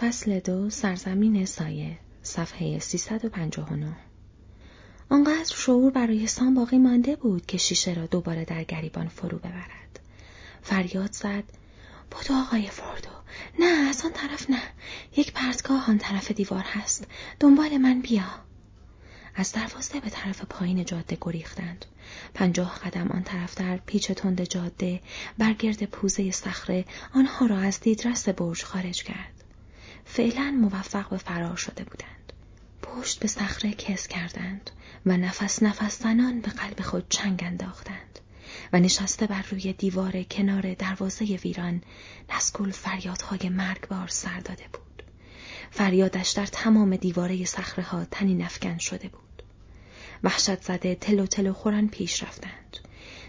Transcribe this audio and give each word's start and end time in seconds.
فصل 0.00 0.40
دو 0.40 0.70
سرزمین 0.70 1.46
سایه 1.46 1.98
صفحه 2.22 2.78
359 2.78 3.96
آنقدر 5.10 5.54
شعور 5.54 5.90
برای 5.92 6.26
سام 6.26 6.54
باقی 6.54 6.78
مانده 6.78 7.16
بود 7.16 7.46
که 7.46 7.58
شیشه 7.58 7.94
را 7.94 8.06
دوباره 8.06 8.44
در 8.44 8.64
گریبان 8.64 9.08
فرو 9.08 9.38
ببرد. 9.38 10.00
فریاد 10.62 11.12
زد 11.12 11.44
بدو 12.12 12.34
آقای 12.34 12.68
فردو 12.68 13.10
نه 13.58 13.88
از 13.88 14.04
آن 14.04 14.12
طرف 14.12 14.50
نه. 14.50 14.62
یک 15.16 15.32
پرتگاه 15.32 15.88
آن 15.88 15.98
طرف 15.98 16.30
دیوار 16.30 16.64
هست. 16.64 17.06
دنبال 17.40 17.78
من 17.78 18.00
بیا. 18.00 18.30
از 19.34 19.52
دروازه 19.52 20.00
به 20.00 20.10
طرف 20.10 20.44
پایین 20.44 20.84
جاده 20.84 21.18
گریختند. 21.20 21.84
پنجاه 22.34 22.78
قدم 22.78 23.08
آن 23.08 23.22
طرف 23.22 23.54
در 23.54 23.76
پیچ 23.76 24.12
تند 24.12 24.42
جاده 24.42 25.00
برگرد 25.38 25.84
پوزه 25.84 26.30
صخره 26.30 26.84
آنها 27.14 27.46
را 27.46 27.58
از 27.58 27.80
دیدرس 27.80 28.28
برج 28.28 28.64
خارج 28.64 29.02
کرد. 29.02 29.37
فعلا 30.08 30.50
موفق 30.50 31.10
به 31.10 31.16
فرار 31.16 31.56
شده 31.56 31.84
بودند 31.84 32.32
پشت 32.82 33.20
به 33.20 33.28
صخره 33.28 33.72
کس 33.72 34.08
کردند 34.08 34.70
و 35.06 35.16
نفس 35.16 35.62
نفس 35.62 36.02
زنان 36.02 36.40
به 36.40 36.50
قلب 36.50 36.80
خود 36.82 37.06
چنگ 37.08 37.42
انداختند 37.46 38.18
و 38.72 38.78
نشسته 38.78 39.26
بر 39.26 39.44
روی 39.50 39.72
دیوار 39.72 40.22
کنار 40.22 40.74
دروازه 40.74 41.24
ویران 41.24 41.82
نسکول 42.36 42.70
فریادهای 42.70 43.48
مرگبار 43.48 44.08
سر 44.08 44.40
داده 44.40 44.64
بود. 44.72 45.02
فریادش 45.70 46.30
در 46.30 46.46
تمام 46.46 46.96
دیواره 46.96 47.44
صخره 47.44 47.84
ها 47.84 48.04
تنی 48.04 48.34
نفکن 48.34 48.78
شده 48.78 49.08
بود. 49.08 49.42
وحشت 50.24 50.62
زده 50.62 50.94
تلو 50.94 51.26
تلو 51.26 51.52
خورن 51.52 51.86
پیش 51.86 52.22
رفتند. 52.22 52.76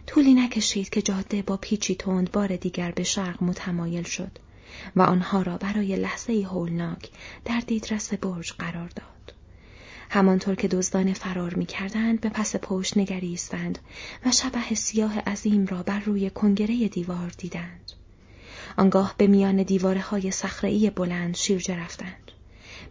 طولی 0.07 0.33
نکشید 0.33 0.89
که 0.89 1.01
جاده 1.01 1.41
با 1.41 1.57
پیچی 1.57 1.95
تند 1.95 2.31
بار 2.31 2.55
دیگر 2.55 2.91
به 2.91 3.03
شرق 3.03 3.43
متمایل 3.43 4.03
شد 4.03 4.31
و 4.95 5.01
آنها 5.01 5.41
را 5.41 5.57
برای 5.57 5.95
لحظه 5.95 6.45
هولناک 6.51 7.09
در 7.45 7.59
دیدرس 7.59 8.13
برج 8.13 8.51
قرار 8.51 8.87
داد. 8.87 9.33
همانطور 10.09 10.55
که 10.55 10.67
دزدان 10.67 11.13
فرار 11.13 11.53
می 11.53 11.65
کردند 11.65 12.21
به 12.21 12.29
پس 12.29 12.55
پشت 12.55 12.97
نگریستند 12.97 13.79
و 14.25 14.31
شبه 14.31 14.75
سیاه 14.75 15.19
عظیم 15.19 15.65
را 15.65 15.83
بر 15.83 15.99
روی 15.99 16.29
کنگره 16.29 16.87
دیوار 16.87 17.31
دیدند. 17.37 17.91
آنگاه 18.77 19.15
به 19.17 19.27
میان 19.27 19.63
دیواره 19.63 20.01
های 20.01 20.31
صخره‌ای 20.31 20.89
بلند 20.89 21.35
شیرجه 21.35 21.75
رفتند. 21.75 22.31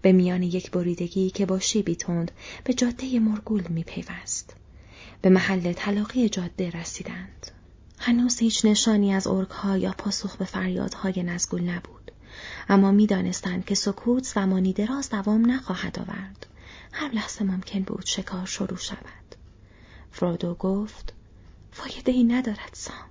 به 0.03 0.13
میان 0.13 0.43
یک 0.43 0.71
بریدگی 0.71 1.31
که 1.31 1.47
با 1.47 1.59
شیبی 1.59 1.97
تند 1.97 2.31
به 2.65 2.75
جاده 2.75 3.19
مرگول 3.19 3.63
می 3.69 3.85
پیوست. 3.85 4.57
به 5.23 5.29
محل 5.29 5.73
تلاقی 5.73 6.29
جاده 6.29 6.71
رسیدند. 6.71 7.51
هنوز 7.99 8.39
هیچ 8.39 8.65
نشانی 8.65 9.15
از 9.15 9.27
ارکها 9.27 9.79
یا 9.79 9.95
پاسخ 9.99 10.37
به 10.37 10.45
فریادهای 10.45 11.23
نزگول 11.23 11.63
نبود. 11.63 12.13
اما 12.69 12.91
می‌دانستند 12.91 13.65
که 13.65 13.75
سکوت 13.75 14.25
زمانی 14.25 14.73
دراز 14.73 15.11
دوام 15.11 15.51
نخواهد 15.51 15.99
آورد. 15.99 16.47
هر 16.93 17.11
لحظه 17.11 17.45
ممکن 17.45 17.83
بود 17.83 18.07
شکار 18.07 18.47
شروع 18.47 18.79
شود. 18.79 19.35
فرودو 20.13 20.55
گفت 20.55 21.13
فایده 21.73 22.13
ای 22.13 22.25
ندارد 22.25 22.71
سام. 22.73 23.09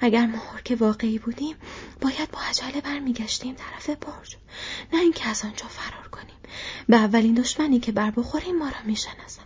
اگر 0.00 0.26
ما 0.26 0.42
که 0.64 0.76
واقعی 0.76 1.18
بودیم 1.18 1.56
باید 2.00 2.30
با 2.30 2.38
عجله 2.40 2.80
برمیگشتیم 2.80 3.54
طرف 3.54 3.90
برج 3.90 4.36
نه 4.92 5.00
اینکه 5.00 5.28
از 5.28 5.44
آنجا 5.44 5.66
فرار 5.66 6.08
کنیم 6.08 6.36
به 6.88 6.96
اولین 6.96 7.34
دشمنی 7.34 7.80
که 7.80 7.92
بر 7.92 8.10
بخوریم 8.10 8.58
ما 8.58 8.68
را 8.68 8.82
می‌شناسد 8.84 9.42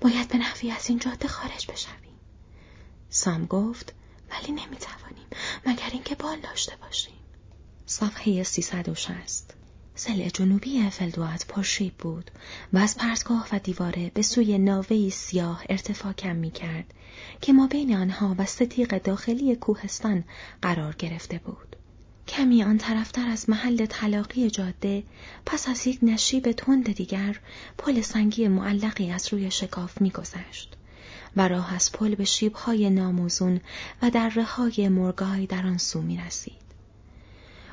باید 0.00 0.28
به 0.28 0.38
نحوی 0.38 0.70
از 0.70 0.88
این 0.88 0.98
جاده 0.98 1.28
خارج 1.28 1.66
بشویم 1.72 2.18
سام 3.10 3.46
گفت 3.46 3.94
ولی 4.30 4.52
نمی‌توانیم 4.52 5.26
مگر 5.66 5.90
اینکه 5.92 6.14
بال 6.14 6.40
داشته 6.40 6.76
باشیم. 6.76 7.14
صفحه 7.86 8.42
360 8.42 9.54
سل 9.94 10.28
جنوبی 10.28 10.90
فلدوات 10.90 11.46
پرشیب 11.46 11.94
بود 11.94 12.30
و 12.72 12.78
از 12.78 12.96
پرتگاه 12.96 13.48
و 13.52 13.58
دیواره 13.58 14.10
به 14.14 14.22
سوی 14.22 14.58
ناوهی 14.58 15.10
سیاه 15.10 15.64
ارتفاع 15.68 16.12
کم 16.12 16.36
می 16.36 16.50
کرد 16.50 16.94
که 17.40 17.52
ما 17.52 17.66
بین 17.66 17.96
آنها 17.96 18.34
و 18.38 18.44
ستیق 18.44 19.02
داخلی 19.02 19.56
کوهستان 19.56 20.24
قرار 20.62 20.94
گرفته 20.98 21.38
بود. 21.38 21.76
کمی 22.28 22.62
آن 22.62 22.78
طرفتر 22.78 23.28
از 23.28 23.50
محل 23.50 23.86
تلاقی 23.86 24.50
جاده 24.50 25.02
پس 25.46 25.68
از 25.68 25.86
یک 25.86 25.98
نشیب 26.02 26.52
تند 26.52 26.92
دیگر 26.92 27.40
پل 27.78 28.00
سنگی 28.00 28.48
معلقی 28.48 29.10
از 29.10 29.32
روی 29.32 29.50
شکاف 29.50 30.00
میگذشت. 30.00 30.76
و 31.38 31.48
راه 31.48 31.74
از 31.74 31.92
پل 31.92 32.14
به 32.14 32.24
شیبهای 32.24 32.90
ناموزون 32.90 33.60
و 34.02 34.10
در 34.10 34.30
های 34.30 34.88
مرگای 34.88 35.46
در 35.46 35.66
آن 35.66 35.78
سو 35.78 36.02
می 36.02 36.16
رسید. 36.16 36.68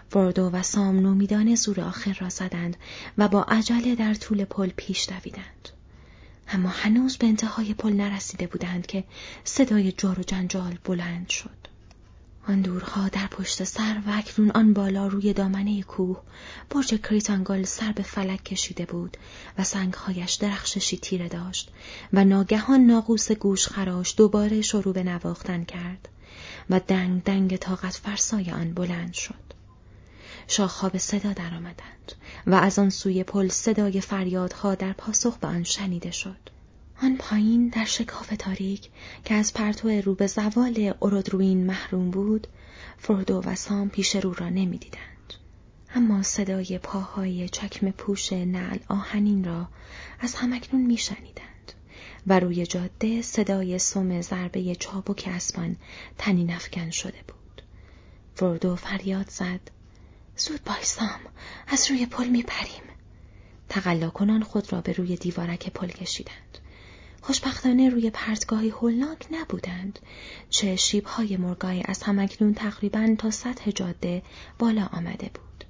فردو 0.10 0.50
و 0.50 0.64
سام 0.64 1.00
نومیدان 1.00 1.56
زور 1.56 1.82
آخر 1.82 2.18
را 2.22 2.30
زدند 2.30 2.78
و 3.18 3.28
با 3.28 3.44
عجله 3.44 3.96
در 3.96 4.14
طول 4.14 4.46
پل 4.46 4.70
پیش 4.78 5.10
دویدند. 5.10 5.70
اما 6.48 6.70
هنوز 6.70 7.18
به 7.18 7.28
انتهای 7.28 7.74
پل 7.74 7.94
نرسیده 7.94 8.48
بودند 8.48 8.86
که 8.86 9.04
صدای 9.44 9.92
جار 9.92 10.20
و 10.20 10.24
جنجال 10.24 10.78
بلند 10.84 11.30
شد. 11.30 11.65
آن 12.48 12.62
دورها 12.62 13.10
در 13.10 13.28
پشت 13.28 13.64
سر 13.64 14.02
و 14.08 14.12
اکنون 14.14 14.52
آن 14.52 14.74
بالا 14.74 15.08
روی 15.08 15.34
دامنه 15.34 15.84
کوه 15.84 16.22
برج 16.70 16.96
کریتانگل 16.96 17.64
سر 17.64 17.92
به 17.92 18.04
فلک 18.04 18.44
کشیده 18.44 18.86
بود 18.86 19.18
و 19.58 19.64
سنگهایش 19.64 20.34
درخششی 20.34 20.98
تیره 20.98 21.28
داشت 21.28 21.72
و 22.14 22.26
ناگهان 22.26 22.80
ناقوس 22.80 23.32
گوش 23.32 23.68
خراش 23.68 24.14
دوباره 24.18 24.62
شروع 24.62 24.94
به 24.94 25.04
نواختن 25.04 25.64
کرد 25.64 26.10
و 26.70 26.80
دنگ 26.80 27.24
دنگ 27.24 27.58
طاقت 27.58 27.94
فرسای 27.94 28.52
آن 28.52 28.74
بلند 28.74 29.14
شد. 29.14 29.46
شاخها 30.48 30.90
به 30.90 30.98
صدا 30.98 31.34
درآمدند 31.34 32.12
و 32.48 32.56
از 32.56 32.80
آن 32.80 32.90
سوی 32.90 33.24
پل 33.24 33.48
صدای 33.48 34.02
فریادها 34.02 34.76
در 34.76 34.94
پاسخ 34.94 35.38
به 35.38 35.48
آن 35.48 35.64
شنیده 35.64 36.12
شد. 36.12 36.55
آن 37.02 37.18
پایین 37.18 37.68
در 37.68 37.86
شکاف 37.86 38.34
تاریک 38.40 38.90
که 39.26 39.34
از 39.34 39.54
پرتو 39.54 39.90
رو 39.90 40.16
به 40.16 40.28
زوال 40.28 40.94
اورودروین 41.00 41.66
محروم 41.66 42.12
بود، 42.12 42.48
فردو 42.98 43.42
و 43.46 43.56
سام 43.56 43.90
پیش 43.90 44.16
رو 44.16 44.34
را 44.34 44.50
نمی‌دیدند. 44.50 45.34
اما 45.96 46.24
صدای 46.24 46.80
پاهای 46.84 47.50
چکم 47.50 47.92
پوش 47.92 48.34
نعل 48.34 48.78
آهنین 48.88 49.44
را 49.44 49.68
از 50.20 50.36
همکنون 50.36 50.86
میشنیدند 50.86 51.74
و 52.28 52.40
روی 52.40 52.66
جاده 52.66 53.22
صدای 53.22 53.80
سم 53.80 54.22
ضربه 54.22 54.76
چابک 54.76 55.30
اسبان 55.32 55.76
تنی 56.18 56.44
نفکن 56.44 56.90
شده 56.90 57.20
بود. 57.28 57.62
فردو 58.36 58.76
فریاد 58.76 59.30
زد 59.30 59.72
زود 60.38 60.64
بایستام 60.64 61.20
از 61.68 61.92
روی 61.92 62.06
پل 62.06 62.28
میپریم 62.28 62.84
تقلا 63.70 64.10
کنان 64.10 64.44
خود 64.44 64.74
را 64.74 64.82
به 64.82 64.94
روی 64.94 65.16
دیوارک 65.16 65.70
پل 65.70 65.88
کشیدند 65.88 66.58
خوشبختانه 67.26 67.90
روی 67.90 68.10
پرتگاهی 68.10 68.70
هولناک 68.70 69.28
نبودند. 69.32 70.00
چه 70.50 70.76
شیبهای 70.76 71.38
مرگای 71.38 71.84
از 71.86 72.04
همکنون 72.04 72.54
تقریبا 72.54 73.16
تا 73.18 73.32
سطح 73.32 73.72
جاده 73.72 74.24
بالا 74.60 74.86
آمده 74.86 75.30
بود. 75.34 75.66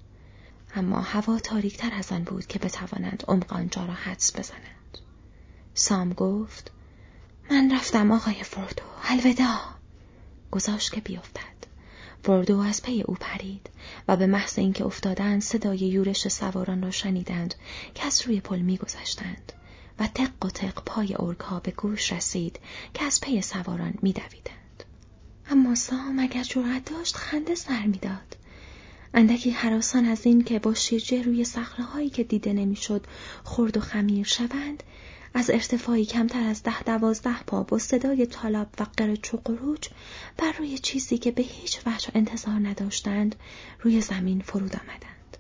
اما 0.76 1.02
هوا 1.02 1.40
تاریکتر 1.40 1.94
از 1.94 2.12
آن 2.12 2.24
بود 2.24 2.48
که 2.48 2.60
بتوانند 2.60 3.24
عمق 3.28 3.54
آنجا 3.54 3.86
را 3.86 3.94
حدس 3.94 4.36
بزنند. 4.36 4.98
سام 5.74 6.14
گفت 6.14 6.72
من 7.52 7.76
رفتم 7.76 8.12
آقای 8.12 8.44
فردو 8.44 8.84
الوداع. 9.04 9.60
گذاشت 10.52 10.94
که 10.94 11.02
بیفتد. 11.02 11.56
فردو 12.24 12.60
از 12.60 12.82
پی 12.82 13.02
او 13.02 13.14
پرید 13.14 13.70
و 14.08 14.18
به 14.18 14.28
محض 14.28 14.60
اینکه 14.60 14.86
افتادند 14.86 15.42
صدای 15.42 15.78
یورش 15.78 16.28
سواران 16.28 16.84
را 16.84 16.92
شنیدند 16.92 17.56
که 17.94 18.06
از 18.06 18.22
روی 18.22 18.42
پل 18.42 18.60
میگذشتند. 18.60 19.54
و 20.00 20.08
تق 20.08 20.46
و 20.46 20.50
تق 20.50 20.84
پای 20.86 21.16
ارگها 21.20 21.60
به 21.60 21.72
گوش 21.72 22.12
رسید 22.14 22.60
که 22.94 23.04
از 23.04 23.22
پی 23.22 23.42
سواران 23.42 23.94
میدویدند 24.02 24.84
اما 25.50 25.76
سام 25.76 26.20
اگر 26.20 26.44
جرأت 26.44 26.86
داشت 26.86 27.16
خنده 27.16 27.56
سر 27.56 27.86
می‌داد 27.86 28.38
اندکی 29.14 29.50
حراسان 29.50 30.06
از 30.06 30.26
این 30.26 30.44
که 30.44 30.60
با 30.60 30.74
شیرجه 30.74 31.22
روی 31.22 31.46
صخرههایی 31.46 32.10
که 32.10 32.24
دیده 32.24 32.54
نمی‌شد 32.54 33.08
خرد 33.44 33.78
و 33.78 33.80
خمیر 33.80 34.26
شوند 34.26 34.84
از 35.34 35.50
ارتفاعی 35.50 36.06
کمتر 36.06 36.44
از 36.44 36.64
ده 36.64 36.84
دوازده 36.84 37.44
پا 37.44 37.64
با 37.64 37.78
صدای 37.78 38.26
طالب 38.26 38.70
و 38.80 38.86
قر 38.98 39.16
چقروج 39.16 39.90
بر 40.38 40.52
روی 40.52 40.78
چیزی 40.78 41.18
که 41.18 41.32
به 41.32 41.44
هیچ 41.44 41.80
وجه 41.86 42.10
انتظار 42.16 42.60
نداشتند 42.68 43.36
روی 43.82 44.02
زمین 44.02 44.42
فرود 44.42 44.76
آمدند. 44.76 45.38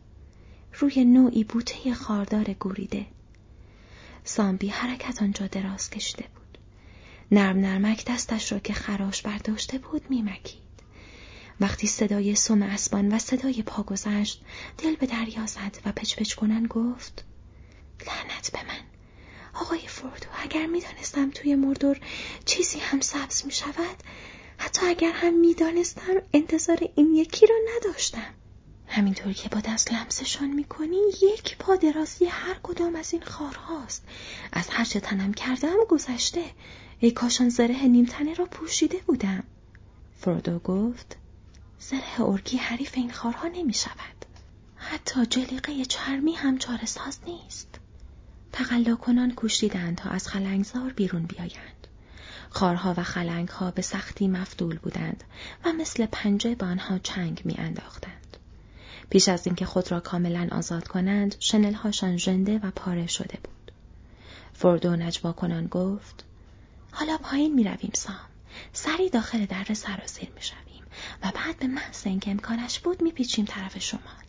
روی 0.79 1.05
نوعی 1.05 1.43
بوته 1.43 1.93
خاردار 1.93 2.53
گوریده. 2.53 3.05
سامبی 4.25 4.67
حرکت 4.67 5.21
آنجا 5.21 5.47
دراز 5.47 5.89
کشیده 5.89 6.23
بود. 6.35 6.57
نرم 7.31 7.59
نرمک 7.59 8.05
دستش 8.05 8.51
را 8.51 8.59
که 8.59 8.73
خراش 8.73 9.21
برداشته 9.21 9.77
بود 9.77 10.09
میمکید. 10.09 10.65
وقتی 11.59 11.87
صدای 11.87 12.35
سم 12.35 12.61
اسبان 12.61 13.13
و 13.13 13.19
صدای 13.19 13.61
پا 13.61 13.83
گذشت 13.83 14.41
دل 14.77 14.95
به 14.95 15.05
دریا 15.05 15.45
زد 15.45 15.77
و 15.85 15.91
پچ 15.91 16.15
پچ 16.15 16.33
کنن 16.33 16.67
گفت 16.67 17.25
لعنت 18.07 18.51
به 18.51 18.59
من 18.63 18.81
آقای 19.61 19.87
فردو 19.87 20.27
اگر 20.43 20.65
می‌دانستم 20.65 21.29
توی 21.29 21.55
مردور 21.55 21.99
چیزی 22.45 22.79
هم 22.79 23.01
سبز 23.01 23.45
می 23.45 23.51
شود 23.51 24.03
حتی 24.57 24.85
اگر 24.85 25.11
هم 25.11 25.39
می‌دانستم 25.39 26.13
انتظار 26.33 26.79
این 26.95 27.15
یکی 27.15 27.47
را 27.47 27.55
نداشتم 27.75 28.33
همینطور 28.87 29.33
که 29.33 29.49
با 29.49 29.59
دست 29.59 29.93
لمسشان 29.93 30.49
می‌کنی 30.49 30.99
یک 31.21 31.57
پا 31.57 31.75
درازی 31.75 32.25
هر 32.25 32.59
کدام 32.63 32.95
از 32.95 33.13
این 33.13 33.23
خارهاست. 33.23 34.03
از 34.51 34.69
هرچه 34.69 34.99
تنم 34.99 35.33
کردم 35.33 35.75
گذشته. 35.89 36.43
ای 36.99 37.11
کاشان 37.11 37.49
زره 37.49 37.83
نیمتنه 37.83 38.33
را 38.33 38.45
پوشیده 38.45 38.97
بودم. 38.97 39.43
فرودو 40.19 40.59
گفت 40.59 41.17
زره 41.79 42.21
ارکی 42.21 42.57
حریف 42.57 42.91
این 42.95 43.11
خارها 43.11 43.47
نمی 43.47 43.73
شود 43.73 44.25
حتی 44.75 45.25
جلیقه 45.25 45.85
چرمی 45.85 46.33
هم 46.33 46.57
چاره 46.57 46.85
ساز 46.85 47.19
نیست. 47.25 47.79
تقلا 48.51 48.95
کنان 48.95 49.31
کوشیدند 49.31 49.97
تا 49.97 50.09
از 50.09 50.27
خلنگزار 50.27 50.93
بیرون 50.93 51.23
بیایند. 51.23 51.87
خارها 52.49 52.93
و 52.97 53.03
خلنگها 53.03 53.71
به 53.71 53.81
سختی 53.81 54.27
مفتول 54.27 54.77
بودند 54.77 55.23
و 55.65 55.73
مثل 55.73 56.05
پنجه 56.05 56.55
به 56.55 56.65
آنها 56.65 56.97
چنگ 56.97 57.41
میانداختند. 57.45 58.24
پیش 59.09 59.29
از 59.29 59.47
اینکه 59.47 59.65
خود 59.65 59.91
را 59.91 59.99
کاملا 59.99 60.47
آزاد 60.51 60.87
کنند 60.87 61.35
شنلهاشان 61.39 62.17
ژنده 62.17 62.59
و 62.63 62.71
پاره 62.71 63.07
شده 63.07 63.37
بود 63.43 63.71
فردو 64.53 64.95
نجوا 64.95 65.31
کنان 65.31 65.67
گفت 65.67 66.25
حالا 66.91 67.17
پایین 67.17 67.55
می 67.55 67.63
رویم 67.63 67.91
سام 67.93 68.27
سری 68.73 69.09
داخل 69.09 69.45
در 69.45 69.73
سرازیر 69.73 70.29
می 70.35 70.41
شویم 70.41 70.83
و 71.23 71.31
بعد 71.35 71.59
به 71.59 71.67
محض 71.67 72.07
اینکه 72.07 72.31
امکانش 72.31 72.79
بود 72.79 73.01
می 73.01 73.11
پیچیم 73.11 73.45
طرف 73.45 73.79
شمال 73.79 74.25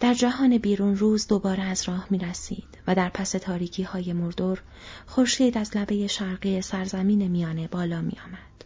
در 0.00 0.14
جهان 0.14 0.58
بیرون 0.58 0.96
روز 0.96 1.26
دوباره 1.26 1.62
از 1.62 1.88
راه 1.88 2.06
می 2.10 2.18
رسید 2.18 2.78
و 2.86 2.94
در 2.94 3.08
پس 3.08 3.30
تاریکی 3.30 3.82
های 3.82 4.12
مردور 4.12 4.62
خورشید 5.06 5.58
از 5.58 5.76
لبه 5.76 6.06
شرقی 6.06 6.62
سرزمین 6.62 7.28
میانه 7.28 7.68
بالا 7.68 8.00
می 8.00 8.12
آمد. 8.26 8.64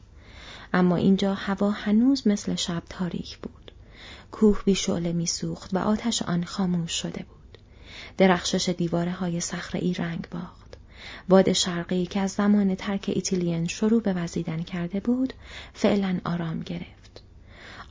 اما 0.73 0.97
اینجا 0.97 1.35
هوا 1.35 1.71
هنوز 1.71 2.29
مثل 2.29 2.55
شب 2.55 2.83
تاریک 2.89 3.39
بود. 3.39 3.60
کوه 4.33 4.63
بی 4.65 4.75
شعله 4.75 5.13
می 5.13 5.27
سوخت 5.27 5.75
و 5.75 5.79
آتش 5.79 6.23
آن 6.23 6.45
خاموش 6.45 6.93
شده 6.93 7.25
بود. 7.29 7.59
درخشش 8.19 8.69
دیواره 8.69 9.13
های 9.13 9.41
ای 9.75 9.95
رنگ 9.95 10.27
باخت. 10.31 10.77
باد 11.29 11.53
شرقی 11.53 12.07
که 12.07 12.21
از 12.21 12.31
زمان 12.31 12.75
ترک 12.75 13.05
ایتیلین 13.15 13.67
شروع 13.67 14.03
به 14.03 14.13
وزیدن 14.13 14.63
کرده 14.63 15.01
بود، 15.01 15.33
فعلا 15.75 16.21
آرام 16.25 16.61
گرفت. 16.61 17.01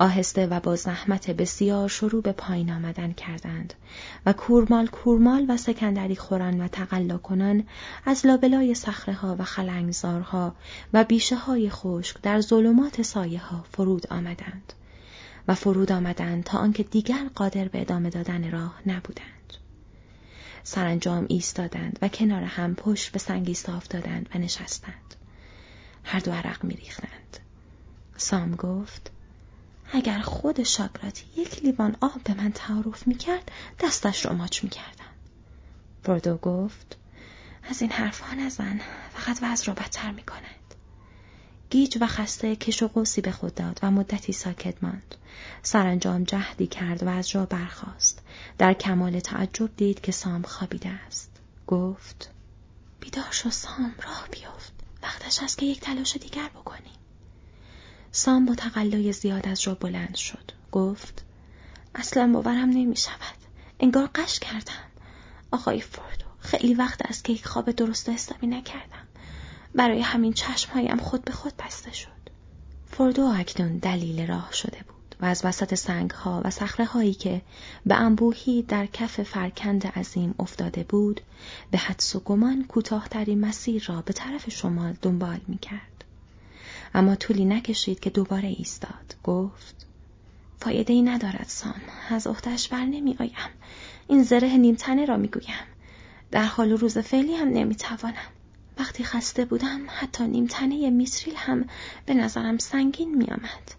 آهسته 0.01 0.47
و 0.47 0.59
با 0.59 0.75
زحمت 0.75 1.31
بسیار 1.31 1.87
شروع 1.87 2.21
به 2.21 2.31
پایین 2.31 2.71
آمدن 2.71 3.11
کردند 3.11 3.73
و 4.25 4.33
کورمال 4.33 4.87
کورمال 4.87 5.45
و 5.49 5.57
سکندری 5.57 6.15
خوران 6.15 6.61
و 6.61 6.67
تقلا 6.67 7.17
کنان 7.17 7.63
از 8.05 8.25
لابلای 8.25 8.75
سخره 8.75 9.13
ها 9.13 9.35
و 9.39 9.43
خلنگزارها 9.43 10.55
و 10.93 11.03
بیشه 11.03 11.35
های 11.35 11.69
خشک 11.69 12.21
در 12.21 12.41
ظلمات 12.41 13.01
سایه 13.01 13.39
ها 13.39 13.65
فرود 13.71 14.07
آمدند 14.07 14.73
و 15.49 15.55
فرود 15.55 15.91
آمدند 15.91 16.43
تا 16.43 16.57
آنکه 16.57 16.83
دیگر 16.83 17.29
قادر 17.35 17.67
به 17.67 17.81
ادامه 17.81 18.09
دادن 18.09 18.51
راه 18.51 18.81
نبودند. 18.85 19.53
سرانجام 20.63 21.25
ایستادند 21.29 21.99
و 22.01 22.07
کنار 22.07 22.43
هم 22.43 22.75
پشت 22.75 23.11
به 23.11 23.19
سنگی 23.19 23.53
صاف 23.53 23.87
دادند 23.87 24.29
و 24.35 24.37
نشستند. 24.37 25.15
هر 26.03 26.19
دو 26.19 26.31
عرق 26.31 26.63
میریختند. 26.63 27.37
سام 28.17 28.55
گفت 28.55 29.11
اگر 29.91 30.19
خود 30.19 30.63
شاگراتی 30.63 31.25
یک 31.37 31.63
لیوان 31.63 31.95
آب 32.01 32.23
به 32.23 32.33
من 32.33 32.51
تعارف 32.51 33.07
می‌کرد 33.07 33.51
دستش 33.79 34.25
رو 34.25 34.33
ماچ 34.33 34.63
می‌کردم. 34.63 35.13
بردو 36.03 36.37
گفت 36.37 36.97
از 37.69 37.81
این 37.81 37.91
حرفها 37.91 38.33
نزن 38.33 38.79
فقط 39.13 39.39
وضع 39.41 39.65
را 39.65 39.73
بدتر 39.73 40.11
می‌کند. 40.11 40.58
گیج 41.69 41.97
و 42.01 42.07
خسته 42.07 42.55
کش 42.55 42.83
و 42.83 42.87
قوسی 42.87 43.21
به 43.21 43.31
خود 43.31 43.55
داد 43.55 43.79
و 43.83 43.91
مدتی 43.91 44.33
ساکت 44.33 44.83
ماند. 44.83 45.15
سرانجام 45.63 46.23
جهدی 46.23 46.67
کرد 46.67 47.03
و 47.03 47.09
از 47.09 47.29
جا 47.29 47.45
برخاست. 47.45 48.21
در 48.57 48.73
کمال 48.73 49.19
تعجب 49.19 49.75
دید 49.77 50.01
که 50.01 50.11
سام 50.11 50.41
خوابیده 50.41 50.89
است. 50.89 51.31
گفت 51.67 52.31
بیدار 52.99 53.27
شو 53.31 53.49
سام 53.49 53.95
راه 54.03 54.27
بیفت. 54.31 54.73
وقتش 55.03 55.43
است 55.43 55.57
که 55.57 55.65
یک 55.65 55.79
تلاش 55.79 56.17
دیگر 56.17 56.49
بکنی. 56.49 56.91
سام 58.11 58.45
با 58.45 58.55
تقلای 58.55 59.13
زیاد 59.13 59.47
از 59.47 59.61
جا 59.61 59.75
بلند 59.75 60.15
شد. 60.15 60.51
گفت 60.71 61.25
اصلا 61.95 62.31
باورم 62.33 62.69
نمی 62.69 62.95
شود. 62.95 63.39
انگار 63.79 64.09
قش 64.15 64.39
کردم. 64.39 64.89
آقای 65.51 65.81
فوردو 65.81 66.25
خیلی 66.39 66.73
وقت 66.73 67.01
است 67.05 67.23
که 67.23 67.33
یک 67.33 67.47
خواب 67.47 67.71
درست 67.71 68.09
و 68.09 68.11
حسابی 68.11 68.47
نکردم. 68.47 69.08
برای 69.75 70.01
همین 70.01 70.33
چشمهایم 70.33 70.97
خود 70.97 71.25
به 71.25 71.31
خود 71.31 71.53
بسته 71.59 71.93
شد. 71.93 72.09
فوردو 72.91 73.23
اکنون 73.23 73.77
دلیل 73.77 74.27
راه 74.27 74.49
شده 74.53 74.77
بود 74.87 75.15
و 75.21 75.25
از 75.25 75.41
وسط 75.45 75.75
سنگ 75.75 76.11
ها 76.11 76.41
و 76.45 76.49
سخره 76.49 76.85
هایی 76.85 77.13
که 77.13 77.41
به 77.85 77.95
انبوهی 77.95 78.61
در 78.61 78.85
کف 78.85 79.21
فرکند 79.21 79.87
عظیم 79.87 80.35
افتاده 80.39 80.83
بود 80.83 81.21
به 81.71 81.77
حدس 81.77 82.15
و 82.15 82.19
گمان 82.19 82.65
کوتاهترین 82.65 83.39
مسیر 83.39 83.85
را 83.87 84.01
به 84.01 84.13
طرف 84.13 84.49
شمال 84.49 84.95
دنبال 85.01 85.39
می 85.47 85.57
کرد. 85.57 86.03
اما 86.93 87.15
طولی 87.15 87.45
نکشید 87.45 87.99
که 87.99 88.09
دوباره 88.09 88.47
ایستاد. 88.47 89.15
گفت 89.23 89.85
فایده 90.59 90.93
ای 90.93 91.01
ندارد 91.01 91.45
سام. 91.47 91.81
از 92.09 92.27
اختش 92.27 92.67
بر 92.67 92.85
نمی 92.85 93.15
آیم 93.19 93.49
این 94.07 94.23
زره 94.23 94.57
نیمتنه 94.57 95.05
را 95.05 95.17
می‌گویم. 95.17 95.65
در 96.31 96.43
حال 96.43 96.71
روز 96.71 96.97
فعلی 96.97 97.35
هم 97.35 97.47
نمی‌توانم. 97.47 98.15
وقتی 98.79 99.03
خسته 99.03 99.45
بودم 99.45 99.81
حتی 99.87 100.27
نیمتنه 100.27 100.89
میسریل 100.89 101.35
هم 101.35 101.65
به 102.05 102.13
نظرم 102.13 102.57
سنگین 102.57 103.17
میآمد. 103.17 103.71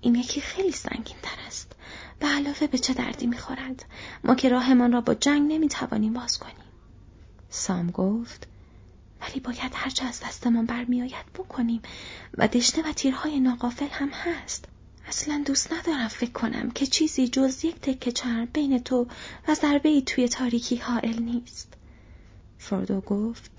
این 0.00 0.14
یکی 0.14 0.40
خیلی 0.40 0.72
سنگین 0.72 1.16
تر 1.22 1.36
است. 1.46 1.72
به 2.18 2.26
علاوه 2.26 2.66
به 2.66 2.78
چه 2.78 2.94
دردی 2.94 3.26
می‌خورد؟ 3.26 3.84
ما 4.24 4.34
که 4.34 4.48
راهمان 4.48 4.92
را 4.92 5.00
با 5.00 5.14
جنگ 5.14 5.52
نمی‌توانیم 5.52 6.12
باز 6.12 6.38
کنیم. 6.38 6.56
سام 7.50 7.90
گفت 7.90 8.48
ولی 9.20 9.40
باید 9.40 9.72
هرچه 9.74 10.04
از 10.04 10.20
دستمان 10.20 10.66
برمیآید 10.66 11.32
بکنیم 11.34 11.82
و 12.38 12.48
دشته 12.48 12.82
و 12.82 12.92
تیرهای 12.92 13.40
ناقافل 13.40 13.88
هم 13.90 14.08
هست. 14.08 14.64
اصلا 15.08 15.42
دوست 15.46 15.72
ندارم 15.72 16.08
فکر 16.08 16.32
کنم 16.32 16.70
که 16.70 16.86
چیزی 16.86 17.28
جز 17.28 17.64
یک 17.64 17.80
تکه 17.80 18.12
چرم 18.12 18.44
بین 18.44 18.78
تو 18.78 19.06
و 19.48 19.54
ضربه 19.54 19.88
ای 19.88 20.02
توی 20.02 20.28
تاریکی 20.28 20.76
حائل 20.76 21.22
نیست. 21.22 21.74
فردو 22.58 23.00
گفت 23.00 23.55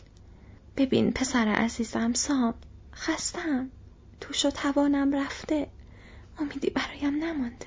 ببین 0.77 1.11
پسر 1.11 1.47
عزیزم 1.47 2.13
سام 2.13 2.53
خستم. 2.95 3.69
توش 4.21 4.45
و 4.45 4.49
توانم 4.49 5.15
رفته. 5.15 5.67
امیدی 6.39 6.69
برایم 6.69 7.23
نمانده. 7.23 7.65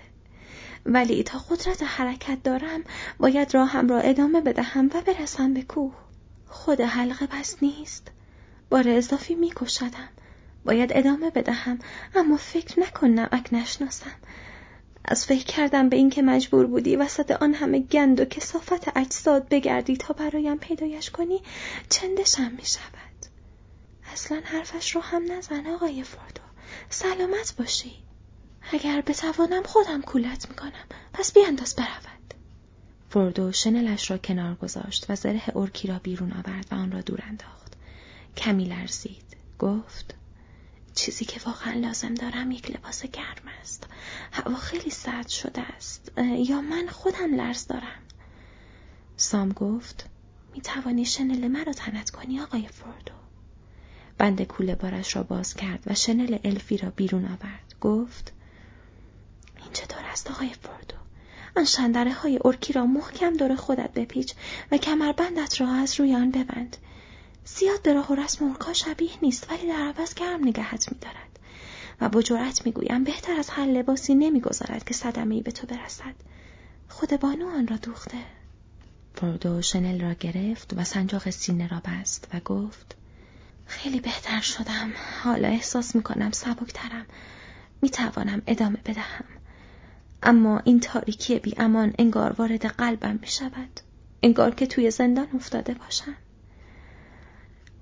ولی 0.87 1.23
تا 1.23 1.39
قدرت 1.39 1.83
حرکت 1.83 2.43
دارم 2.43 2.85
باید 3.19 3.55
راهم 3.55 3.89
را 3.89 3.99
ادامه 3.99 4.41
بدهم 4.41 4.87
و 4.87 5.01
برسم 5.01 5.55
به 5.55 5.63
کوه. 5.63 5.95
خود 6.47 6.81
حلقه 6.81 7.27
بس 7.27 7.57
نیست. 7.63 8.09
بار 8.71 8.89
اضافی 8.89 9.35
میکشدم. 9.35 10.09
باید 10.65 10.93
ادامه 10.95 11.31
بدهم 11.31 11.79
اما 12.15 12.37
فکر 12.37 12.81
نکنم 12.81 13.29
اک 13.33 13.49
نشناسم 13.53 14.17
از 15.05 15.27
فکر 15.27 15.45
کردم 15.45 15.89
به 15.89 15.97
اینکه 15.97 16.23
مجبور 16.23 16.67
بودی 16.67 16.97
وسط 16.97 17.31
آن 17.31 17.55
همه 17.55 17.79
گند 17.79 18.21
و 18.21 18.25
کسافت 18.25 18.97
اجساد 18.97 19.49
بگردی 19.49 19.97
تا 19.97 20.15
برایم 20.15 20.59
پیدایش 20.59 21.11
کنی 21.11 21.43
چندشم 21.89 22.53
می 22.53 22.67
شود 22.67 23.27
اصلا 24.13 24.41
حرفش 24.45 24.95
رو 24.95 25.01
هم 25.01 25.33
نزن 25.33 25.67
آقای 25.67 26.03
فردو 26.03 26.43
سلامت 26.91 27.55
باشی 27.59 27.93
اگر 28.73 29.01
بتوانم 29.01 29.63
خودم 29.63 30.03
کولت 30.03 30.49
می‌کنم 30.49 30.87
پس 31.13 31.33
بیانداز 31.33 31.77
برود 31.77 32.35
فردو 33.11 33.53
شنلش 33.53 34.11
را 34.11 34.19
کنار 34.19 34.55
گذاشت 34.55 35.07
و 35.09 35.17
زره 35.17 35.43
ارکی 35.57 35.89
را 35.89 35.99
بیرون 35.99 36.33
آورد 36.33 36.67
و 36.71 36.75
آن 36.75 36.93
را 36.93 37.01
دور 37.01 37.23
انداخت. 37.29 37.73
کمی 38.37 38.65
لرزید. 38.65 39.37
گفت 39.59 40.15
چیزی 40.95 41.25
که 41.25 41.41
واقعا 41.47 41.73
لازم 41.73 42.15
دارم 42.15 42.51
یک 42.51 42.71
لباس 42.71 43.07
گرم 43.07 43.49
است. 43.61 43.87
هوا 44.33 44.55
خیلی 44.55 44.91
سرد 44.91 45.29
شده 45.29 45.61
است. 45.61 46.13
یا 46.37 46.61
من 46.61 46.89
خودم 46.89 47.35
لرز 47.35 47.67
دارم. 47.67 48.03
سام 49.17 49.53
گفت 49.53 50.07
می 50.55 50.61
توانی 50.61 51.05
شنل 51.05 51.49
مرا 51.49 51.73
تنت 51.73 52.11
کنی 52.11 52.41
آقای 52.41 52.69
فردو. 52.69 53.13
بند 54.19 54.43
کوله 54.43 54.75
بارش 54.75 55.17
را 55.17 55.23
باز 55.23 55.55
کرد 55.55 55.83
و 55.87 55.95
شنل 55.95 56.39
الفی 56.45 56.77
را 56.77 56.91
بیرون 56.91 57.25
آورد. 57.25 57.75
گفت 57.81 58.33
این 59.57 59.73
چطور 59.73 60.05
است 60.05 60.31
آقای 60.31 60.49
فردو؟ 60.49 60.97
آن 61.57 61.65
شندره 61.65 62.13
های 62.13 62.39
ارکی 62.45 62.73
را 62.73 62.87
محکم 62.87 63.37
دور 63.37 63.55
خودت 63.55 63.93
بپیچ 63.93 64.35
و 64.73 64.77
کمربندت 64.77 65.61
را 65.61 65.69
از 65.69 66.01
روی 66.01 66.15
آن 66.15 66.31
ببند. 66.31 66.77
زیاد 67.45 67.83
به 67.83 67.93
راه 67.95 68.13
و 68.13 68.15
رسم 68.15 68.57
شبیه 68.73 69.11
نیست 69.23 69.51
ولی 69.51 69.69
در 69.69 69.93
عوض 69.99 70.15
گرم 70.15 70.45
نگهت 70.45 70.93
میدارد. 70.93 71.39
و 72.01 72.09
با 72.09 72.23
جرأت 72.23 72.67
می‌گویم 72.67 73.05
بهتر 73.05 73.33
از 73.39 73.51
هر 73.51 73.67
لباسی 73.67 74.15
نمی‌گذارد 74.15 74.85
که 74.85 74.95
صدمه 74.95 75.35
ای 75.35 75.43
به 75.43 75.51
تو 75.51 75.67
برسد. 75.67 76.15
خود 76.89 77.21
بانو 77.21 77.49
آن 77.49 77.67
را 77.67 77.77
دوخته. 77.77 78.19
فردو 79.15 79.63
شنل 79.63 80.01
را 80.01 80.13
گرفت 80.13 80.75
و 80.77 80.85
سنجاق 80.85 81.31
سینه 81.31 81.69
را 81.69 81.83
بست 81.85 82.29
و 82.35 82.41
گفت 82.41 82.97
خیلی 83.67 84.01
بهتر 84.01 84.41
شدم. 84.41 84.93
حالا 85.23 85.49
احساس 85.49 85.97
می‌کنم 85.97 86.31
سبکترم. 86.31 87.07
می‌توانم 87.83 88.43
ادامه 88.47 88.79
بدهم. 88.85 89.25
اما 90.23 90.59
این 90.65 90.81
تاریکی 90.81 91.39
بی 91.39 91.55
امان 91.59 91.95
انگار 91.99 92.33
وارد 92.33 92.67
قلبم 92.67 93.19
می 93.23 93.29
شود. 93.29 93.81
انگار 94.23 94.55
که 94.55 94.67
توی 94.67 94.91
زندان 94.91 95.29
افتاده 95.35 95.75
باشم. 95.75 96.17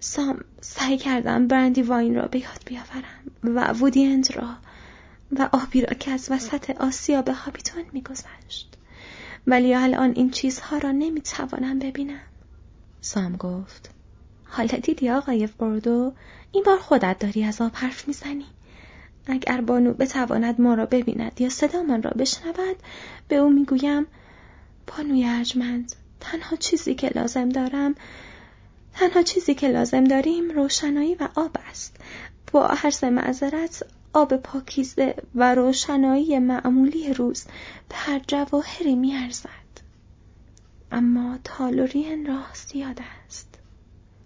سام 0.01 0.45
سعی 0.61 0.99
کردم 0.99 1.47
برندی 1.47 1.83
واین 1.83 2.15
را 2.15 2.27
به 2.27 2.39
یاد 2.39 2.63
بیاورم 2.67 3.55
و 3.57 3.73
وودیند 3.73 4.33
را 4.37 4.55
و 5.33 5.49
آبی 5.53 5.81
را 5.81 5.95
که 5.95 6.11
از 6.11 6.29
وسط 6.31 6.71
آسیا 6.71 7.23
به 7.23 7.33
هابیتون 7.33 7.85
میگذشت. 7.93 8.77
ولی 9.47 9.75
الان 9.75 10.13
این 10.17 10.31
چیزها 10.31 10.79
را 10.79 10.93
نمی‌توانم 10.93 11.79
ببینم. 11.79 12.21
سام 13.01 13.37
گفت 13.37 13.91
حالا 14.45 14.79
دیدی 14.79 15.11
آقای 15.11 15.47
بردو 15.59 16.13
این 16.53 16.65
بار 16.67 16.79
خودت 16.79 17.19
داری 17.19 17.45
از 17.45 17.61
آب 17.61 17.73
حرف 17.75 18.09
می‌زنی. 18.09 18.47
اگر 19.27 19.61
بانو 19.61 19.93
بتواند 19.93 20.61
ما 20.61 20.75
را 20.75 20.87
ببیند 20.87 21.41
یا 21.41 21.49
صدامان 21.49 22.03
را 22.03 22.11
بشنود 22.11 22.77
به 23.29 23.37
او 23.37 23.51
می‌گویم 23.51 24.07
بانوی 24.87 25.25
ارجمند 25.25 25.93
تنها 26.21 26.57
چیزی 26.57 26.95
که 26.95 27.09
لازم 27.09 27.49
دارم 27.49 27.95
تنها 28.99 29.23
چیزی 29.23 29.55
که 29.55 29.69
لازم 29.69 30.05
داریم 30.05 30.51
روشنایی 30.51 31.15
و 31.15 31.29
آب 31.35 31.57
است. 31.71 31.97
با 32.53 32.67
عرض 32.67 33.05
معذرت 33.05 33.83
آب 34.13 34.37
پاکیزه 34.37 35.15
و 35.35 35.55
روشنایی 35.55 36.39
معمولی 36.39 37.13
روز 37.13 37.45
به 37.89 37.95
هر 37.95 38.21
جواهری 38.27 38.95
میارزد. 38.95 39.49
اما 40.93 41.39
تالورین 41.45 42.27
راه 42.27 42.51
زیاد 42.55 43.01
است. 43.27 43.59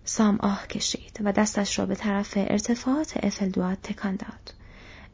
سام 0.04 0.36
آه 0.40 0.66
کشید 0.66 1.18
و 1.24 1.32
دستش 1.32 1.78
را 1.78 1.86
به 1.86 1.94
طرف 1.94 2.32
ارتفاعات 2.36 3.24
افلدوات 3.24 3.82
تکان 3.82 4.16
داد. 4.16 4.54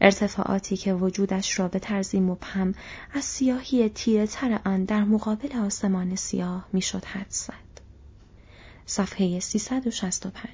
ارتفاعاتی 0.01 0.77
که 0.77 0.95
وجودش 0.95 1.59
را 1.59 1.69
به 1.69 1.79
طرزی 1.79 2.21
مبهم 2.21 2.75
از 3.15 3.25
سیاهی 3.25 3.89
تیره 3.89 4.27
تر 4.27 4.61
آن 4.65 4.85
در 4.85 5.05
مقابل 5.05 5.57
آسمان 5.57 6.17
سیاه 6.17 6.69
می‌شد 6.73 7.05
حد 7.05 7.27
زد. 7.31 7.68
صفحه 8.91 9.41
365 9.41 10.49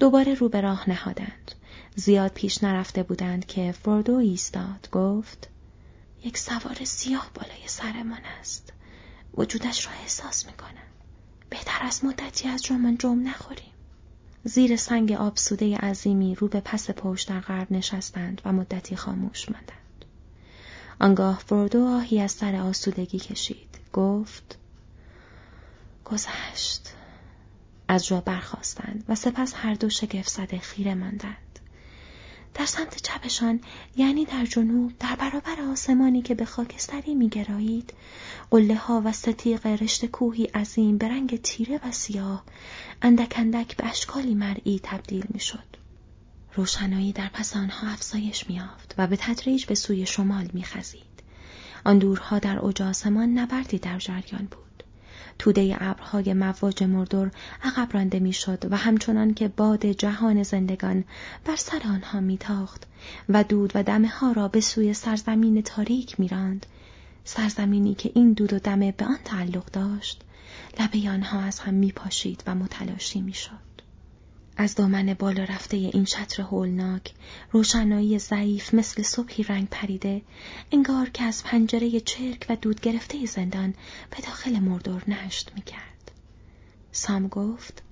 دوباره 0.00 0.34
رو 0.34 0.48
به 0.48 0.60
راه 0.60 0.90
نهادند. 0.90 1.52
زیاد 1.96 2.32
پیش 2.32 2.64
نرفته 2.64 3.02
بودند 3.02 3.46
که 3.46 3.72
فردو 3.72 4.14
ایستاد 4.14 4.88
گفت 4.92 5.48
یک 6.24 6.38
سوار 6.38 6.84
سیاه 6.84 7.30
بالای 7.34 7.66
سرمان 7.66 8.20
است. 8.40 8.72
وجودش 9.34 9.86
را 9.86 9.92
احساس 9.92 10.46
می‌کنم. 10.46 10.88
بهتر 11.50 11.78
از 11.82 12.04
مدتی 12.04 12.48
از 12.48 12.62
جرمان 12.62 12.98
جمع 12.98 13.22
نخوریم. 13.22 13.72
زیر 14.44 14.76
سنگ 14.76 15.12
آبسوده 15.12 15.76
عظیمی 15.76 16.34
رو 16.34 16.48
به 16.48 16.60
پس 16.60 16.90
پشت 16.90 17.28
در 17.28 17.40
غرب 17.40 17.72
نشستند 17.72 18.42
و 18.44 18.52
مدتی 18.52 18.96
خاموش 18.96 19.48
ماندند. 19.48 20.04
آنگاه 21.00 21.38
فردو 21.38 21.86
آهی 21.86 22.20
از 22.20 22.32
سر 22.32 22.56
آسودگی 22.56 23.18
کشید. 23.18 23.78
گفت 23.92 24.58
گذشت. 26.04 26.97
از 27.88 28.06
جا 28.06 28.20
برخواستند 28.20 29.04
و 29.08 29.14
سپس 29.14 29.52
هر 29.56 29.74
دو 29.74 29.90
شگفت 29.90 30.28
زده 30.28 30.58
خیره 30.58 30.94
ماندند. 30.94 31.58
در 32.54 32.66
سمت 32.66 33.02
چپشان 33.02 33.60
یعنی 33.96 34.24
در 34.24 34.44
جنوب 34.44 34.92
در 34.98 35.16
برابر 35.16 35.60
آسمانی 35.72 36.22
که 36.22 36.34
به 36.34 36.44
خاکستری 36.44 37.14
میگرایید 37.14 37.92
قله 38.50 38.74
ها 38.74 39.02
و 39.04 39.12
ستیق 39.12 39.66
رشته 39.66 40.06
کوهی 40.08 40.44
عظیم 40.44 40.98
به 40.98 41.08
رنگ 41.08 41.40
تیره 41.42 41.80
و 41.84 41.92
سیاه 41.92 42.44
اندک 43.02 43.34
اندک 43.36 43.76
به 43.76 43.86
اشکالی 43.86 44.34
مرئی 44.34 44.80
تبدیل 44.82 45.24
می‌شد. 45.28 45.76
روشنایی 46.54 47.12
در 47.12 47.28
پس 47.28 47.56
آنها 47.56 47.88
افزایش 47.88 48.50
میافت 48.50 48.94
و 48.98 49.06
به 49.06 49.16
تدریج 49.16 49.66
به 49.66 49.74
سوی 49.74 50.06
شمال 50.06 50.50
میخزید. 50.52 51.22
آن 51.84 51.98
دورها 51.98 52.38
در 52.38 52.58
اوج 52.58 52.82
آسمان 52.82 53.28
نبردی 53.28 53.78
در 53.78 53.98
جریان 53.98 54.48
بود. 54.50 54.67
توده 55.38 55.76
ابرهای 55.80 56.34
مواج 56.34 56.82
مردور 56.82 57.30
عقب 57.62 57.88
رانده 57.92 58.18
می‌شد 58.18 58.64
و 58.70 58.76
همچنان 58.76 59.34
که 59.34 59.48
باد 59.48 59.86
جهان 59.86 60.42
زندگان 60.42 61.04
بر 61.44 61.56
سر 61.56 61.82
آنها 61.84 62.20
میتاخت 62.20 62.86
و 63.28 63.44
دود 63.44 63.72
و 63.74 63.82
دمه 63.82 64.08
ها 64.08 64.32
را 64.32 64.48
به 64.48 64.60
سوی 64.60 64.94
سرزمین 64.94 65.62
تاریک 65.62 66.20
میراند. 66.20 66.66
سرزمینی 67.24 67.94
که 67.94 68.12
این 68.14 68.32
دود 68.32 68.52
و 68.52 68.58
دمه 68.58 68.92
به 68.92 69.04
آن 69.04 69.18
تعلق 69.24 69.64
داشت 69.64 70.20
لبه 70.80 71.10
آنها 71.10 71.40
از 71.40 71.60
هم 71.60 71.74
میپاشید 71.74 72.42
و 72.46 72.54
متلاشی 72.54 73.20
می‌شد. 73.20 73.77
از 74.60 74.74
دامن 74.74 75.14
بالا 75.14 75.44
رفته 75.44 75.76
این 75.76 76.04
شطر 76.04 76.42
هولناک 76.42 77.12
روشنایی 77.52 78.18
ضعیف 78.18 78.74
مثل 78.74 79.02
صبحی 79.02 79.44
رنگ 79.44 79.68
پریده 79.68 80.22
انگار 80.72 81.08
که 81.08 81.24
از 81.24 81.44
پنجره 81.44 82.00
چرک 82.00 82.46
و 82.48 82.56
دود 82.56 82.80
گرفته 82.80 83.26
زندان 83.26 83.74
به 84.10 84.16
داخل 84.26 84.58
مردور 84.58 85.02
نشت 85.08 85.50
می‌کرد. 85.54 86.10
سام 86.92 87.28
گفت 87.28 87.82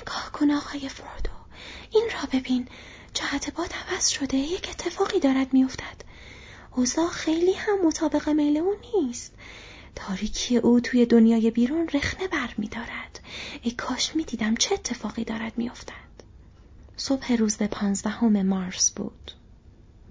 نگاه 0.00 0.30
کن 0.32 0.50
آقای 0.50 0.88
فردو 0.88 1.30
این 1.90 2.08
را 2.14 2.38
ببین 2.40 2.68
جهت 3.14 3.54
باد 3.54 3.70
عوض 3.72 4.08
شده 4.08 4.36
یک 4.36 4.68
اتفاقی 4.70 5.20
دارد 5.20 5.52
میافتد. 5.52 5.96
اوضاع 6.76 7.08
خیلی 7.08 7.52
هم 7.52 7.86
مطابق 7.86 8.28
میل 8.28 8.56
او 8.56 8.74
نیست. 8.94 9.32
تاریکی 9.94 10.56
او 10.56 10.80
توی 10.80 11.06
دنیای 11.06 11.50
بیرون 11.50 11.88
رخنه 11.94 12.28
بر 12.28 12.54
می 12.58 12.68
دارد. 12.68 13.20
ای 13.62 13.70
کاش 13.70 14.16
می 14.16 14.24
دیدم 14.24 14.54
چه 14.54 14.74
اتفاقی 14.74 15.24
دارد 15.24 15.52
می 15.56 15.68
افتد. 15.68 15.94
صبح 16.96 17.32
روز 17.32 17.58
پانزدهم 17.58 18.42
مارس 18.42 18.90
بود 18.90 19.32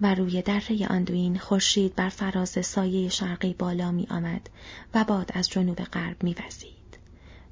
و 0.00 0.14
روی 0.14 0.42
دره 0.42 0.86
آندوین 0.86 1.38
خورشید 1.38 1.94
بر 1.94 2.08
فراز 2.08 2.66
سایه 2.66 3.08
شرقی 3.08 3.54
بالا 3.54 3.90
می 3.90 4.06
آمد 4.10 4.50
و 4.94 5.04
باد 5.04 5.30
از 5.34 5.48
جنوب 5.50 5.78
غرب 5.78 6.22
می 6.22 6.34
وزید. 6.46 6.74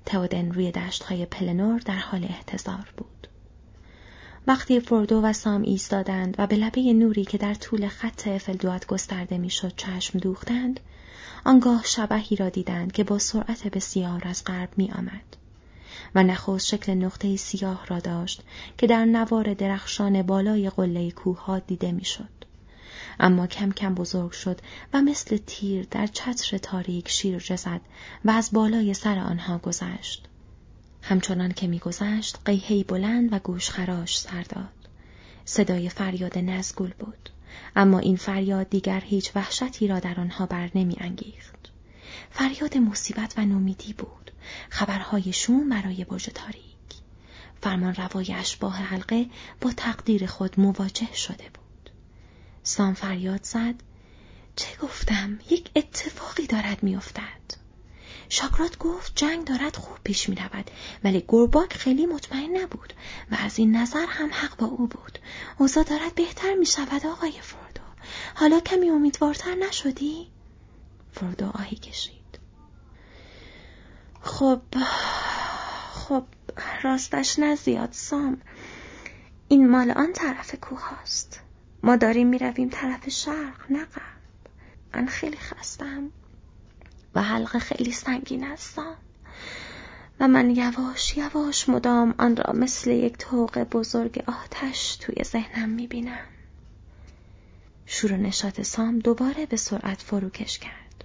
تودن 0.06 0.52
روی 0.52 0.70
دشتهای 0.70 1.26
پلنور 1.26 1.80
در 1.80 1.96
حال 1.98 2.24
احتضار 2.24 2.92
بود. 2.96 3.28
وقتی 4.46 4.80
فردو 4.80 5.20
و 5.20 5.32
سام 5.32 5.62
ایستادند 5.62 6.34
و 6.38 6.46
به 6.46 6.56
لبه 6.56 6.92
نوری 6.92 7.24
که 7.24 7.38
در 7.38 7.54
طول 7.54 7.88
خط 7.88 8.28
افلدوات 8.28 8.86
گسترده 8.86 9.38
می‌شد 9.38 9.72
چشم 9.76 10.18
دوختند 10.18 10.80
آنگاه 11.44 11.82
شبهی 11.84 12.36
را 12.36 12.48
دیدند 12.48 12.92
که 12.92 13.04
با 13.04 13.18
سرعت 13.18 13.68
بسیار 13.68 14.22
از 14.24 14.44
غرب 14.44 14.68
می 14.76 14.90
آمد. 14.90 15.36
و 16.14 16.22
نخست 16.22 16.66
شکل 16.66 16.94
نقطه 16.94 17.36
سیاه 17.36 17.86
را 17.86 17.98
داشت 17.98 18.42
که 18.78 18.86
در 18.86 19.04
نوار 19.04 19.54
درخشان 19.54 20.22
بالای 20.22 20.70
قله 20.70 21.10
کوه 21.10 21.60
دیده 21.66 21.92
می‌شد. 21.92 22.42
اما 23.20 23.46
کم 23.46 23.72
کم 23.72 23.94
بزرگ 23.94 24.32
شد 24.32 24.60
و 24.92 25.02
مثل 25.02 25.36
تیر 25.46 25.86
در 25.90 26.06
چتر 26.06 26.58
تاریک 26.58 27.08
شیر 27.08 27.56
زد 27.56 27.80
و 28.24 28.30
از 28.30 28.50
بالای 28.52 28.94
سر 28.94 29.18
آنها 29.18 29.58
گذشت. 29.58 30.28
همچنان 31.02 31.52
که 31.52 31.66
میگذشت 31.66 32.38
قیهی 32.44 32.84
بلند 32.84 33.32
و 33.32 33.38
گوشخراش 33.38 34.18
سر 34.18 34.42
داد. 34.42 34.68
صدای 35.44 35.88
فریاد 35.88 36.38
نزگول 36.38 36.90
بود. 36.98 37.30
اما 37.76 37.98
این 37.98 38.16
فریاد 38.16 38.70
دیگر 38.70 39.00
هیچ 39.00 39.32
وحشتی 39.34 39.88
را 39.88 39.98
در 39.98 40.20
آنها 40.20 40.46
بر 40.46 40.70
نمی 40.74 40.96
انگیخت. 41.00 41.72
فریاد 42.30 42.78
مصیبت 42.78 43.34
و 43.36 43.44
نومیدی 43.44 43.92
بود. 43.92 44.30
خبرهای 44.70 45.32
شوم 45.32 45.68
برای 45.68 46.04
برج 46.04 46.30
تاریک. 46.34 46.62
فرمان 47.62 47.94
روای 47.94 48.32
اشباه 48.32 48.76
حلقه 48.76 49.26
با 49.60 49.72
تقدیر 49.72 50.26
خود 50.26 50.60
مواجه 50.60 51.14
شده 51.14 51.44
بود. 51.54 51.90
سام 52.62 52.94
فریاد 52.94 53.42
زد 53.42 53.74
چه 54.56 54.76
گفتم؟ 54.82 55.38
یک 55.50 55.70
اتفاقی 55.76 56.46
دارد 56.46 56.82
میافتد. 56.82 57.61
شاکرات 58.32 58.78
گفت 58.78 59.12
جنگ 59.16 59.44
دارد 59.44 59.76
خوب 59.76 59.98
پیش 60.04 60.28
می 60.28 60.36
رود 60.36 60.70
ولی 61.04 61.24
گرباک 61.28 61.74
خیلی 61.74 62.06
مطمئن 62.06 62.56
نبود 62.56 62.92
و 63.30 63.36
از 63.38 63.58
این 63.58 63.76
نظر 63.76 64.06
هم 64.08 64.30
حق 64.32 64.56
با 64.56 64.66
او 64.66 64.86
بود. 64.86 65.18
اوضاع 65.58 65.84
دارد 65.84 66.14
بهتر 66.14 66.54
می 66.54 66.66
شود 66.66 67.06
آقای 67.06 67.32
فردو. 67.32 67.82
حالا 68.34 68.60
کمی 68.60 68.90
امیدوارتر 68.90 69.54
نشدی؟ 69.54 70.28
فردو 71.12 71.46
آهی 71.54 71.76
کشید. 71.76 72.38
خب 74.20 74.60
خب 75.92 76.24
راستش 76.82 77.38
نزیاد 77.38 77.92
سام 77.92 78.40
این 79.48 79.68
مال 79.68 79.90
آن 79.90 80.12
طرف 80.12 80.54
کوه 80.54 80.82
هست. 81.02 81.40
ما 81.82 81.96
داریم 81.96 82.28
می 82.28 82.38
رویم 82.38 82.68
طرف 82.68 83.08
شرق 83.08 83.70
نه 83.70 83.86
من 84.94 85.06
خیلی 85.06 85.36
خستم 85.36 86.10
و 87.14 87.22
حلقه 87.22 87.58
خیلی 87.58 87.92
سنگین 87.92 88.44
هستم 88.44 88.96
و 90.20 90.28
من 90.28 90.50
یواش 90.50 91.16
یواش 91.16 91.68
مدام 91.68 92.14
آن 92.18 92.36
را 92.36 92.52
مثل 92.52 92.90
یک 92.90 93.16
توق 93.18 93.58
بزرگ 93.58 94.24
آتش 94.26 94.96
توی 94.96 95.24
ذهنم 95.24 95.68
می 95.68 95.86
بینم. 95.86 96.26
شور 97.86 98.12
و 98.12 98.16
نشات 98.16 98.62
سام 98.62 98.98
دوباره 98.98 99.46
به 99.46 99.56
سرعت 99.56 100.02
فروکش 100.02 100.58
کرد. 100.58 101.04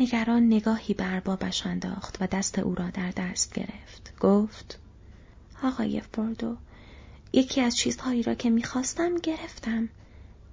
نگران 0.00 0.46
نگاهی 0.46 0.94
بر 0.94 1.14
اربابش 1.14 1.66
انداخت 1.66 2.16
و 2.20 2.26
دست 2.26 2.58
او 2.58 2.74
را 2.74 2.90
در 2.90 3.10
دست 3.10 3.54
گرفت. 3.54 4.18
گفت 4.20 4.78
آقای 5.62 6.00
فوردو 6.00 6.56
یکی 7.32 7.60
از 7.60 7.76
چیزهایی 7.76 8.22
را 8.22 8.34
که 8.34 8.50
می‌خواستم 8.50 9.18
گرفتم. 9.18 9.88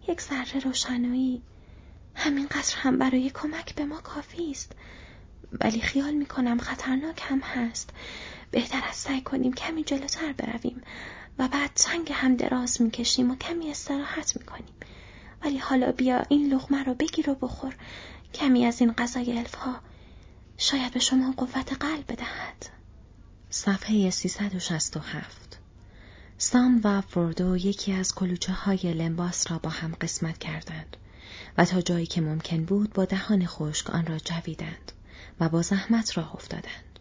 یک 0.07 0.21
ذره 0.21 0.59
روشنایی 0.59 1.41
همین 2.15 2.47
قصر 2.51 2.77
هم 2.77 2.97
برای 2.97 3.29
کمک 3.29 3.75
به 3.75 3.85
ما 3.85 4.01
کافی 4.01 4.51
است. 4.51 4.71
ولی 5.61 5.81
خیال 5.81 6.13
می 6.13 6.25
کنم 6.25 6.57
خطرناک 6.59 7.21
هم 7.23 7.39
هست. 7.39 7.89
بهتر 8.51 8.81
از 8.89 8.95
سعی 8.95 9.21
کنیم 9.21 9.53
کمی 9.53 9.83
جلوتر 9.83 10.33
برویم 10.33 10.81
و 11.39 11.47
بعد 11.47 11.71
سنگ 11.75 12.11
هم 12.13 12.35
دراز 12.35 12.81
می‌کشیم 12.81 13.31
و 13.31 13.35
کمی 13.35 13.71
استراحت 13.71 14.37
می‌کنیم. 14.37 14.73
ولی 15.43 15.57
حالا 15.57 15.91
بیا 15.91 16.23
این 16.29 16.53
لغمه 16.53 16.83
رو 16.83 16.93
بگیر 16.93 17.29
و 17.29 17.35
بخور. 17.35 17.75
کمی 18.33 18.65
از 18.65 18.81
این 18.81 18.91
غذای 18.91 19.37
الف 19.37 19.55
ها 19.55 19.75
شاید 20.57 20.93
به 20.93 20.99
شما 20.99 21.33
قوت 21.37 21.73
قلب 21.79 22.11
بدهد. 22.11 22.69
صفحه 23.49 24.09
367 24.09 25.59
سام 26.37 26.81
و 26.83 27.01
فوردو 27.01 27.57
یکی 27.57 27.93
از 27.93 28.15
کلوچه 28.15 28.53
های 28.53 28.93
لمباس 28.93 29.51
را 29.51 29.59
با 29.59 29.69
هم 29.69 29.95
قسمت 30.01 30.37
کردند. 30.37 30.97
و 31.57 31.65
تا 31.65 31.81
جایی 31.81 32.05
که 32.05 32.21
ممکن 32.21 32.65
بود 32.65 32.93
با 32.93 33.05
دهان 33.05 33.45
خشک 33.45 33.89
آن 33.89 34.05
را 34.05 34.17
جویدند 34.17 34.91
و 35.39 35.49
با 35.49 35.61
زحمت 35.61 36.17
راه 36.17 36.35
افتادند. 36.35 36.99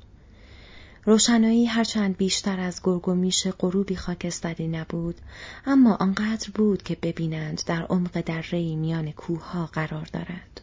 روشنایی 1.05 1.67
هرچند 1.67 2.17
بیشتر 2.17 2.61
از 2.61 2.81
گرگ 2.83 3.09
و 3.09 3.15
میش 3.15 3.47
غروبی 3.47 3.97
خاکستری 3.97 4.69
نبود 4.69 5.21
اما 5.67 5.95
آنقدر 5.95 6.51
بود 6.55 6.83
که 6.83 6.97
ببینند 7.03 7.63
در 7.67 7.83
عمق 7.83 8.21
درهای 8.21 8.77
میان 8.77 9.13
کوهها 9.13 9.67
قرار 9.67 10.09
دارد. 10.13 10.61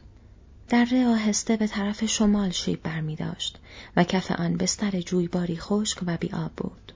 دره 0.69 1.07
آهسته 1.07 1.57
به 1.57 1.67
طرف 1.67 2.05
شمال 2.05 2.49
شیب 2.49 2.83
برمی 2.83 3.15
داشت 3.15 3.57
و 3.95 4.03
کف 4.03 4.31
آن 4.31 4.57
بستر 4.57 5.01
جویباری 5.01 5.57
خشک 5.57 5.97
و 6.05 6.17
بیاب 6.17 6.51
بود. 6.57 6.93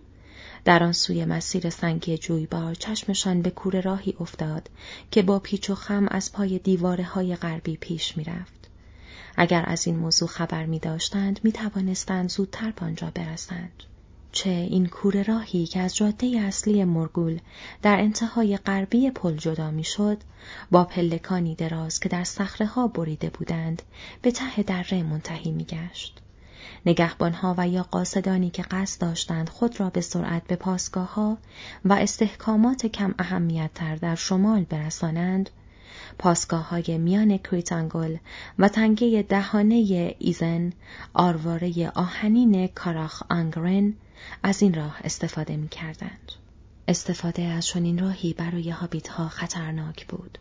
در 0.66 0.84
آن 0.84 0.92
سوی 0.92 1.26
مسیر 1.26 1.70
سنگی 1.70 2.18
جویبار 2.18 2.76
چشمشان 2.76 3.42
به 3.42 3.50
کوره 3.50 3.82
راهی 3.82 4.14
افتاد 4.20 4.70
که 5.12 5.22
با 5.22 5.40
پیچ 5.40 5.70
و 5.70 5.76
خم 5.76 6.08
از 6.12 6.32
پای 6.32 6.60
دیواره 6.60 7.04
های 7.04 7.36
غربی 7.36 7.78
پیش 7.78 8.18
می‌رفت. 8.18 8.70
اگر 9.38 9.64
از 9.68 9.88
این 9.88 9.96
موضوع 9.96 10.28
خبر 10.28 10.66
می 10.66 10.80
داشتند 10.80 11.40
می 11.44 11.52
توانستند 11.52 12.30
زودتر 12.30 12.72
پانجا 12.72 13.12
برسند. 13.16 13.84
چه 14.32 14.50
این 14.50 14.86
کوره 14.86 15.24
راهی 15.24 15.66
که 15.66 15.80
از 15.80 15.96
جاده 15.96 16.28
اصلی 16.28 16.84
مرگول 16.84 17.40
در 17.82 18.00
انتهای 18.00 18.58
غربی 18.58 19.12
پل 19.12 19.38
جدا 19.38 19.72
می‌شد 19.72 20.18
با 20.72 20.84
پلکانی 20.84 21.56
دراز 21.56 22.00
که 22.00 22.10
در 22.10 22.24
صخره 22.24 22.68
ها 22.68 22.88
بریده 22.88 23.30
بودند 23.30 23.82
به 24.22 24.32
ته 24.32 24.64
دره 24.64 25.04
منتهی 25.04 25.52
میگشت 25.52 26.22
نگهبانها 26.86 27.56
و 27.58 27.68
یا 27.68 27.84
قاصدانی 27.84 28.50
که 28.50 28.64
قصد 28.64 29.02
داشتند 29.02 29.50
خود 29.50 29.80
را 29.80 29.90
به 29.90 30.02
سرعت 30.02 30.44
به 30.48 30.56
پاسگاه 30.56 31.14
ها 31.14 31.38
و 31.86 31.94
استحکامات 31.94 32.86
کم 32.86 33.16
اهمیت 33.20 33.72
تر 33.74 33.96
در 33.96 34.16
شمال 34.16 34.64
برسانند 34.64 35.50
پاسگاه 36.18 36.70
های 36.70 36.98
میان 36.98 37.38
کریتانگل 37.38 38.18
و 38.60 38.70
تنگه 38.70 39.26
دهانه 39.30 40.16
ایزن 40.20 40.74
آرواره 41.14 41.92
آهنین 41.96 42.68
کاراخ 42.68 43.24
آنگرن 43.30 43.94
از 44.44 44.62
این 44.62 44.74
راه 44.74 45.00
استفاده 45.04 45.58
می 45.58 45.68
کردند. 45.68 46.32
استفاده 46.88 47.44
از 47.44 47.66
چنین 47.66 48.00
راهی 48.00 48.34
برای 48.34 48.70
هابیت 48.70 49.08
ها 49.08 49.28
خطرناک 49.28 50.08
بود 50.08 50.38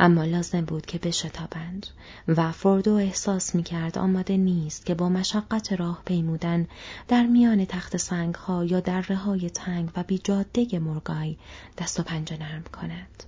اما 0.00 0.24
لازم 0.24 0.64
بود 0.64 0.86
که 0.86 0.98
بشتابند 0.98 1.86
و 2.28 2.52
فوردو 2.52 2.94
احساس 2.94 3.54
می 3.54 3.62
کرد 3.62 3.98
آماده 3.98 4.36
نیست 4.36 4.86
که 4.86 4.94
با 4.94 5.08
مشقت 5.08 5.72
راه 5.72 6.02
پیمودن 6.04 6.66
در 7.08 7.26
میان 7.26 7.64
تخت 7.64 7.96
سنگ 7.96 8.34
ها 8.34 8.64
یا 8.64 8.80
دره 8.80 9.16
های 9.16 9.50
تنگ 9.50 9.90
و 9.96 10.02
بی 10.02 10.18
جاده 10.18 10.78
مرگای 10.78 11.36
دست 11.78 12.00
و 12.00 12.02
پنجه 12.02 12.38
نرم 12.38 12.64
کند. 12.72 13.22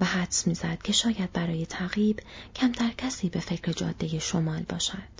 و 0.00 0.04
حدس 0.04 0.46
می‌زد 0.46 0.78
که 0.84 0.92
شاید 0.92 1.32
برای 1.32 1.66
تعقیب 1.66 2.20
کمتر 2.54 2.90
کسی 2.98 3.28
به 3.28 3.40
فکر 3.40 3.72
جاده 3.72 4.18
شمال 4.18 4.62
باشد. 4.68 5.14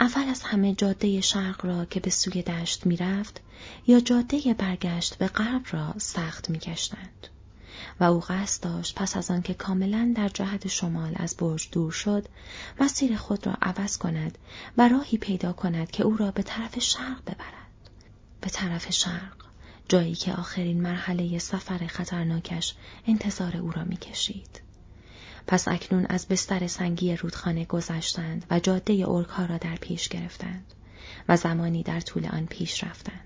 اول 0.00 0.28
از 0.28 0.42
همه 0.42 0.74
جاده 0.74 1.20
شرق 1.20 1.66
را 1.66 1.84
که 1.84 2.00
به 2.00 2.10
سوی 2.10 2.42
دشت 2.42 2.86
می‌رفت 2.86 3.40
یا 3.86 4.00
جاده 4.00 4.54
برگشت 4.54 5.18
به 5.18 5.26
غرب 5.26 5.62
را 5.70 5.94
سخت 5.98 6.50
میگشتند 6.50 7.28
و 8.00 8.04
او 8.04 8.20
قصد 8.20 8.62
داشت 8.62 8.94
پس 8.94 9.16
از 9.16 9.30
آنکه 9.30 9.54
کاملا 9.54 10.12
در 10.16 10.28
جهت 10.28 10.68
شمال 10.68 11.12
از 11.16 11.36
برج 11.36 11.68
دور 11.72 11.92
شد 11.92 12.28
مسیر 12.80 13.16
خود 13.16 13.46
را 13.46 13.56
عوض 13.62 13.98
کند 13.98 14.38
و 14.78 14.88
راهی 14.88 15.18
پیدا 15.18 15.52
کند 15.52 15.90
که 15.90 16.02
او 16.02 16.16
را 16.16 16.30
به 16.30 16.42
طرف 16.42 16.78
شرق 16.78 17.22
ببرد 17.22 17.90
به 18.40 18.50
طرف 18.50 18.90
شرق 18.90 19.36
جایی 19.88 20.14
که 20.14 20.32
آخرین 20.32 20.82
مرحله 20.82 21.38
سفر 21.38 21.86
خطرناکش 21.86 22.74
انتظار 23.06 23.56
او 23.56 23.70
را 23.70 23.84
می‌کشید 23.84 24.60
پس 25.46 25.68
اکنون 25.68 26.06
از 26.06 26.28
بستر 26.28 26.66
سنگی 26.66 27.16
رودخانه 27.16 27.64
گذشتند 27.64 28.46
و 28.50 28.60
جاده 28.60 29.08
ارکها 29.08 29.44
را 29.44 29.58
در 29.58 29.76
پیش 29.76 30.08
گرفتند 30.08 30.74
و 31.28 31.36
زمانی 31.36 31.82
در 31.82 32.00
طول 32.00 32.26
آن 32.26 32.46
پیش 32.46 32.84
رفتند. 32.84 33.23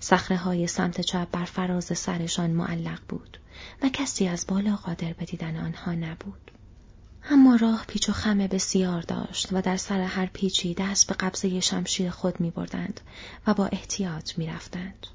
سخره 0.00 0.36
های 0.36 0.66
سمت 0.66 1.00
چپ 1.00 1.30
بر 1.30 1.44
فراز 1.44 1.98
سرشان 1.98 2.50
معلق 2.50 3.00
بود 3.08 3.38
و 3.82 3.88
کسی 3.88 4.28
از 4.28 4.44
بالا 4.48 4.76
قادر 4.76 5.12
به 5.12 5.24
دیدن 5.24 5.56
آنها 5.56 5.94
نبود. 5.94 6.50
اما 7.30 7.56
راه 7.56 7.84
پیچ 7.88 8.08
و 8.08 8.12
خم 8.12 8.38
بسیار 8.38 9.02
داشت 9.02 9.48
و 9.52 9.62
در 9.62 9.76
سر 9.76 10.00
هر 10.00 10.26
پیچی 10.26 10.74
دست 10.74 11.06
به 11.06 11.14
قبضه 11.14 11.60
شمشیر 11.60 12.10
خود 12.10 12.40
می 12.40 12.50
بردند 12.50 13.00
و 13.46 13.54
با 13.54 13.66
احتیاط 13.66 14.38
می 14.38 14.46
رفتند. 14.46 15.06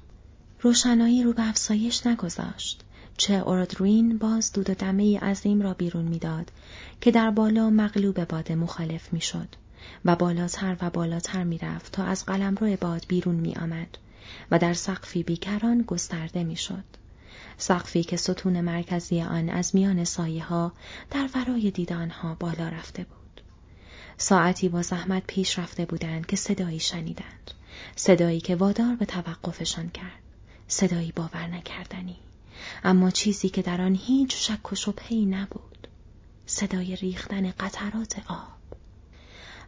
روشنایی 0.60 1.22
رو 1.22 1.32
به 1.32 1.48
افزایش 1.48 2.06
نگذاشت. 2.06 2.82
چه 3.16 3.34
اورادروین 3.34 4.18
باز 4.18 4.52
دود 4.52 4.70
و 4.70 4.74
دمه 4.74 5.18
عظیم 5.18 5.62
را 5.62 5.74
بیرون 5.74 6.04
می‌داد 6.04 6.52
که 7.00 7.10
در 7.10 7.30
بالا 7.30 7.70
مغلوب 7.70 8.24
باد 8.24 8.52
مخالف 8.52 9.12
می‌شد 9.12 9.48
و 10.04 10.16
بالاتر 10.16 10.76
و 10.80 10.90
بالاتر 10.90 11.44
می‌رفت 11.44 11.92
تا 11.92 12.04
از 12.04 12.26
قلمرو 12.26 12.76
باد 12.76 13.04
بیرون 13.08 13.34
می 13.34 13.54
آمد 13.54 13.98
و 14.50 14.58
در 14.58 14.74
سقفی 14.74 15.22
بیکران 15.22 15.82
گسترده 15.82 16.44
می‌شد. 16.44 16.84
سقفی 17.58 18.04
که 18.04 18.16
ستون 18.16 18.60
مرکزی 18.60 19.22
آن 19.22 19.48
از 19.48 19.74
میان 19.74 20.04
سایه 20.04 20.44
ها 20.44 20.72
در 21.10 21.28
ورای 21.34 21.70
دیدان 21.70 22.10
ها 22.10 22.34
بالا 22.34 22.68
رفته 22.68 23.04
بود. 23.04 23.40
ساعتی 24.18 24.68
با 24.68 24.82
زحمت 24.82 25.22
پیش 25.26 25.58
رفته 25.58 25.84
بودند 25.84 26.26
که 26.26 26.36
صدایی 26.36 26.80
شنیدند. 26.80 27.50
صدایی 27.96 28.40
که 28.40 28.56
وادار 28.56 28.96
به 28.96 29.04
توقفشان 29.04 29.88
کرد. 29.90 30.22
صدایی 30.68 31.12
باور 31.12 31.46
نکردنی. 31.46 32.16
اما 32.84 33.10
چیزی 33.10 33.48
که 33.48 33.62
در 33.62 33.80
آن 33.80 33.94
هیچ 33.94 34.50
شک 34.50 34.72
و 34.72 34.76
شبهی 34.76 35.26
نبود 35.26 35.88
صدای 36.46 36.96
ریختن 36.96 37.50
قطرات 37.50 38.18
آب 38.28 38.55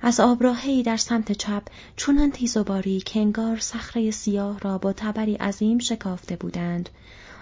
از 0.00 0.20
آبراهی 0.20 0.82
در 0.82 0.96
سمت 0.96 1.32
چپ 1.32 1.62
چونان 1.96 2.30
تیز 2.30 2.56
و 2.56 2.64
باری 2.64 3.00
که 3.00 3.20
انگار 3.20 3.58
صخره 3.58 4.10
سیاه 4.10 4.58
را 4.58 4.78
با 4.78 4.92
تبری 4.92 5.34
عظیم 5.34 5.78
شکافته 5.78 6.36
بودند. 6.36 6.88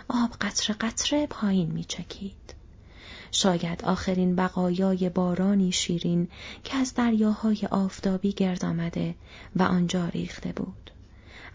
آب 0.09 0.31
قطره 0.40 0.77
قطره 0.81 1.27
پایین 1.27 1.71
میچکید. 1.71 2.55
شاید 3.33 3.85
آخرین 3.85 4.37
بقایای 4.37 5.09
بارانی 5.09 5.73
شیرین 5.73 6.29
که 6.64 6.77
از 6.77 6.95
دریاهای 6.95 7.69
آفتابی 7.71 8.33
گرد 8.33 8.64
آمده 8.64 9.14
و 9.57 9.62
آنجا 9.62 10.09
ریخته 10.09 10.53
بود. 10.53 10.90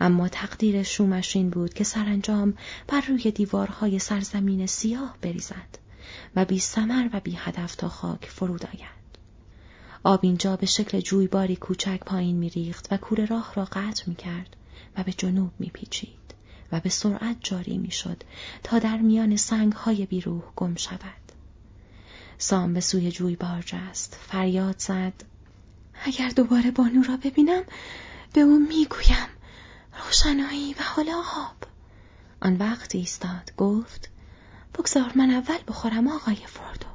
اما 0.02 0.28
تقدیر 0.28 0.84
شومش 0.84 1.36
این 1.36 1.50
بود 1.50 1.74
که 1.74 1.84
سرانجام 1.84 2.54
بر 2.88 3.02
روی 3.02 3.32
دیوارهای 3.32 4.00
سرزمین 4.00 4.66
سیاه 4.66 5.18
بریزد 5.22 5.78
و 6.36 6.46
بی 6.46 6.60
سمر 6.60 7.10
و 7.14 7.20
بی 7.20 7.36
هدف 7.36 7.76
تا 7.76 7.90
خاک 7.90 8.26
فرود 8.26 8.66
آید. 8.66 9.01
آب 10.04 10.20
اینجا 10.24 10.56
به 10.56 10.66
شکل 10.66 11.00
جویباری 11.00 11.56
کوچک 11.56 12.00
پایین 12.00 12.36
میریخت 12.36 12.88
و 12.92 12.98
کوره 12.98 13.26
راه 13.26 13.54
را 13.56 13.66
قطع 13.66 14.04
می 14.08 14.16
کرد 14.16 14.56
و 14.98 15.04
به 15.04 15.12
جنوب 15.12 15.52
می 15.60 15.70
پیچید 15.70 16.36
و 16.72 16.80
به 16.80 16.90
سرعت 16.90 17.38
جاری 17.40 17.78
می 17.78 17.92
شد 17.92 18.24
تا 18.64 18.80
در 18.80 18.98
میان 18.98 19.36
سنگ 19.36 19.74
های 19.74 20.06
بیروح 20.06 20.44
گم 20.56 20.76
شود. 20.76 21.22
سام 22.38 22.74
به 22.74 22.80
سوی 22.80 23.12
جویبار 23.12 23.64
جست. 23.66 24.18
فریاد 24.28 24.80
زد. 24.80 25.14
اگر 26.04 26.30
دوباره 26.30 26.72
بانو 26.72 27.04
را 27.04 27.18
ببینم 27.18 27.64
به 28.34 28.42
او 28.42 28.60
می‌گویم 28.60 29.28
روشنایی 30.06 30.74
و 30.74 30.84
حالا 30.84 31.18
آب. 31.18 31.58
آن 32.42 32.58
وقت 32.58 32.96
ایستاد. 32.96 33.52
گفت 33.58 34.10
بگذار 34.74 35.12
من 35.16 35.30
اول 35.30 35.58
بخورم 35.68 36.08
آقای 36.08 36.36
فوردو 36.36 36.91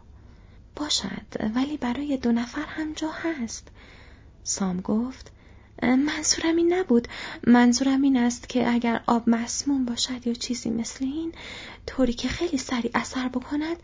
باشد 0.76 1.52
ولی 1.54 1.76
برای 1.76 2.16
دو 2.16 2.32
نفر 2.32 2.64
هم 2.66 2.92
جا 2.92 3.10
هست. 3.10 3.68
سام 4.42 4.80
گفت 4.80 5.32
منظورم 5.82 6.56
این 6.56 6.74
نبود. 6.74 7.08
منظورم 7.46 8.02
این 8.02 8.16
است 8.16 8.48
که 8.48 8.72
اگر 8.72 9.02
آب 9.06 9.30
مسموم 9.30 9.84
باشد 9.84 10.26
یا 10.26 10.34
چیزی 10.34 10.70
مثل 10.70 11.04
این 11.04 11.32
طوری 11.86 12.12
که 12.12 12.28
خیلی 12.28 12.58
سریع 12.58 12.90
اثر 12.94 13.28
بکند 13.28 13.76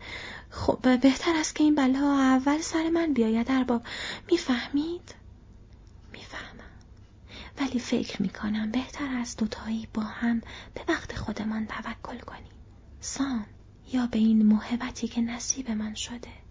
خب 0.49 0.99
بهتر 1.01 1.35
است 1.35 1.55
که 1.55 1.63
این 1.63 1.75
بلا 1.75 2.19
اول 2.19 2.57
سر 2.57 2.89
من 2.89 3.13
بیاید. 3.13 3.51
ارباب 3.51 3.83
می‌فهمید؟ 4.31 5.15
ولی 7.59 7.79
فکر 7.79 8.21
می‌کنم 8.21 8.71
بهتر 8.71 9.07
است 9.11 9.39
دوتایی 9.39 9.87
با 9.93 10.01
هم 10.01 10.41
به 10.73 10.81
وقت 10.87 11.15
خودمان 11.17 11.67
توکل 11.67 12.17
کنیم. 12.17 12.51
سام 12.99 13.45
یا 13.93 14.05
به 14.05 14.17
این 14.17 14.45
محبتی 14.45 15.07
که 15.07 15.21
نصیب 15.21 15.71
من 15.71 15.93
شده. 15.93 16.42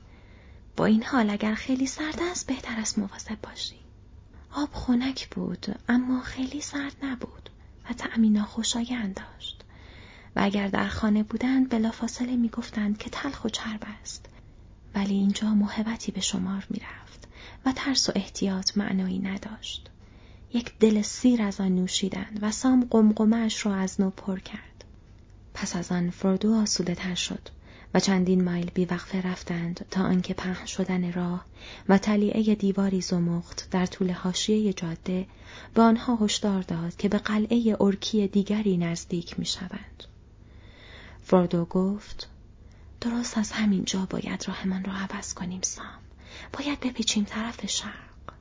با 0.77 0.87
این 0.87 1.03
حال 1.05 1.31
اگر 1.31 1.55
خیلی 1.55 1.87
سرد 1.87 2.19
است 2.31 2.47
بهتر 2.47 2.81
است 2.81 2.99
مواظب 2.99 3.41
باشی. 3.43 3.77
آب 4.55 4.69
خنک 4.73 5.29
بود 5.29 5.67
اما 5.89 6.21
خیلی 6.21 6.61
سرد 6.61 6.97
نبود 7.03 7.51
و 7.91 7.93
تعمی 7.93 8.31
ناخوشایند 8.31 9.15
داشت. 9.15 9.65
و 10.37 10.41
اگر 10.45 10.69
در 10.69 10.89
خانه 10.89 11.23
بودند 11.23 11.69
بلافاصله 11.69 12.37
می‌گفتند 12.37 12.99
که 12.99 13.11
تلخ 13.11 13.45
و 13.45 13.49
چرب 13.49 13.83
است. 14.03 14.27
ولی 14.95 15.15
اینجا 15.15 15.55
محبتی 15.55 16.13
به 16.13 16.21
شمار 16.21 16.67
می‌رفت 16.71 17.29
و 17.67 17.73
ترس 17.77 18.09
و 18.09 18.13
احتیاط 18.17 18.77
معنایی 18.77 19.19
نداشت. 19.19 19.91
یک 20.53 20.79
دل 20.79 21.03
سیر 21.03 21.43
از 21.43 21.61
آن 21.61 21.75
نوشیدند 21.75 22.39
و 22.43 22.51
سام 22.51 22.87
قمقمش 22.91 23.67
را 23.67 23.75
از 23.75 24.01
نو 24.01 24.11
پر 24.11 24.39
کرد. 24.39 24.85
پس 25.55 25.77
از 25.77 25.93
آن 25.93 26.11
فردو 26.11 26.55
آسوده 26.55 26.95
تر 26.95 27.15
شد. 27.15 27.49
و 27.95 28.01
چندین 28.01 28.45
مایل 28.45 28.71
بیوقفه 28.71 29.23
رفتند 29.23 29.87
تا 29.91 30.03
آنکه 30.03 30.35
پهن 30.35 30.67
شدن 30.67 31.13
راه 31.13 31.45
و 31.89 31.99
تلیعه 31.99 32.55
دیواری 32.55 33.01
زمخت 33.01 33.69
در 33.71 33.87
طول 33.87 34.11
حاشیه 34.11 34.73
جاده 34.73 35.27
به 35.75 35.83
آنها 35.83 36.17
هشدار 36.17 36.63
داد 36.63 36.97
که 36.97 37.09
به 37.09 37.19
قلعه 37.19 37.77
ارکی 37.81 38.29
دیگری 38.29 38.77
نزدیک 38.77 39.39
می‌شوند. 39.39 40.05
فردو 41.23 41.65
گفت 41.65 42.29
درست 43.01 43.39
از 43.39 43.53
همین 43.53 43.85
جا 43.85 44.07
باید 44.11 44.45
راهمان 44.49 44.85
را 44.85 44.93
عوض 44.93 45.35
کنیم 45.35 45.61
سام. 45.63 45.99
باید 46.53 46.81
بپیچیم 46.81 47.25
طرف 47.25 47.67
شرق. 47.67 48.35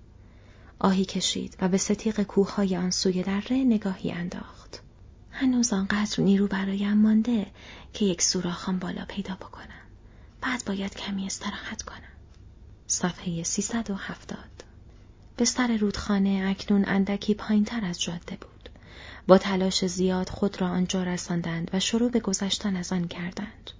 آهی 0.79 1.05
کشید 1.05 1.57
و 1.61 1.67
به 1.67 1.77
ستیق 1.77 2.23
کوههای 2.23 2.77
آن 2.77 2.91
سوی 2.91 3.23
دره 3.23 3.57
نگاهی 3.57 4.11
انداخت. 4.11 4.81
هنوز 5.31 5.73
آنقدر 5.73 6.23
نیرو 6.23 6.47
برایم 6.47 6.97
مانده 6.97 7.47
که 7.93 8.05
یک 8.05 8.21
سوراخان 8.21 8.79
بالا 8.79 9.05
پیدا 9.07 9.35
بکنم. 9.35 9.81
بعد 10.41 10.63
باید 10.65 10.95
کمی 10.95 11.25
استراحت 11.25 11.81
کنم. 11.81 11.97
صفحه 12.87 13.43
370 13.43 14.37
به 15.37 15.45
سر 15.45 15.77
رودخانه 15.77 16.43
اکنون 16.47 16.83
اندکی 16.87 17.33
پایین 17.33 17.65
تر 17.65 17.85
از 17.85 18.01
جاده 18.01 18.35
بود. 18.35 18.69
با 19.27 19.37
تلاش 19.37 19.85
زیاد 19.85 20.29
خود 20.29 20.61
را 20.61 20.67
آنجا 20.67 21.03
رساندند 21.03 21.69
و 21.73 21.79
شروع 21.79 22.11
به 22.11 22.19
گذشتن 22.19 22.75
از 22.75 22.93
آن 22.93 23.07
کردند. 23.07 23.71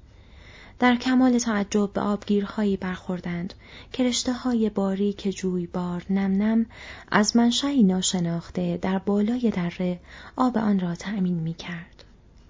در 0.81 0.95
کمال 0.95 1.39
تعجب 1.39 1.93
به 1.93 2.01
آبگیرهایی 2.01 2.77
برخوردند 2.77 3.53
که 3.93 4.03
رشته 4.03 4.33
های 4.33 4.69
باریک 4.69 5.35
جویبار 5.37 6.05
نم 6.09 6.43
نم 6.43 6.65
از 7.11 7.35
منشعی 7.35 7.83
ناشناخته 7.83 8.77
در 8.77 8.99
بالای 8.99 9.51
دره 9.51 9.99
آب 10.35 10.57
آن 10.57 10.79
را 10.79 10.95
تأمین 10.95 11.33
می 11.33 11.53
کرد. 11.53 12.03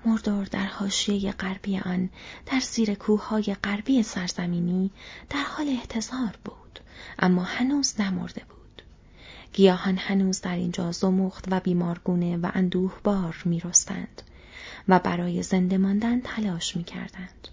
مردور 0.05 0.45
در 0.45 0.65
حاشیه 0.65 1.31
غربی 1.31 1.79
آن 1.79 2.09
در 2.45 2.59
زیر 2.59 2.93
کوههای 2.93 3.55
غربی 3.63 4.03
سرزمینی 4.03 4.91
در 5.29 5.43
حال 5.43 5.67
احتضار 5.67 6.37
بود 6.45 6.79
اما 7.19 7.43
هنوز 7.43 8.01
نمرده 8.01 8.41
بود. 8.49 8.81
گیاهان 9.53 9.97
هنوز 9.97 10.41
در 10.41 10.55
اینجا 10.55 10.91
زمخت 10.91 11.45
و 11.51 11.59
بیمارگونه 11.59 12.37
و 12.37 12.51
اندوهبار 12.53 13.41
می 13.45 13.59
رستند 13.59 14.21
و 14.87 14.99
برای 14.99 15.43
زنده 15.43 15.77
ماندن 15.77 16.21
تلاش 16.21 16.75
می 16.77 16.83
کردند. 16.83 17.47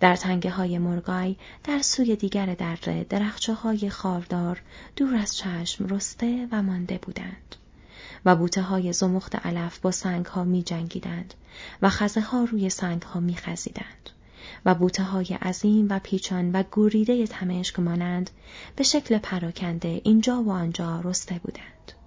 در 0.00 0.16
تنگه 0.16 0.50
های 0.50 0.78
مرگای 0.78 1.36
در 1.64 1.82
سوی 1.82 2.16
دیگر 2.16 2.54
دره 2.54 3.04
درخچه 3.04 3.54
های 3.54 3.90
خاردار 3.90 4.62
دور 4.96 5.14
از 5.14 5.36
چشم 5.36 5.86
رسته 5.86 6.48
و 6.52 6.62
مانده 6.62 6.98
بودند. 6.98 7.56
و 8.24 8.36
بوته 8.36 8.62
های 8.62 8.92
زمخت 8.92 9.36
علف 9.46 9.78
با 9.78 9.90
سنگ 9.90 10.26
ها 10.26 10.44
می 10.44 10.62
جنگیدند 10.62 11.34
و 11.82 11.88
خزه 11.88 12.20
ها 12.20 12.44
روی 12.44 12.70
سنگ 12.70 13.02
ها 13.02 13.20
می 13.20 13.36
خزیدند. 13.36 14.10
و 14.66 14.74
بوته 14.74 15.02
های 15.02 15.34
عظیم 15.42 15.86
و 15.90 15.98
پیچان 15.98 16.52
و 16.52 16.62
گوریده 16.62 17.26
تمشک 17.26 17.80
مانند 17.80 18.30
به 18.76 18.84
شکل 18.84 19.18
پراکنده 19.18 20.00
اینجا 20.04 20.42
و 20.42 20.50
آنجا 20.50 21.00
رسته 21.00 21.40
بودند. 21.44 21.99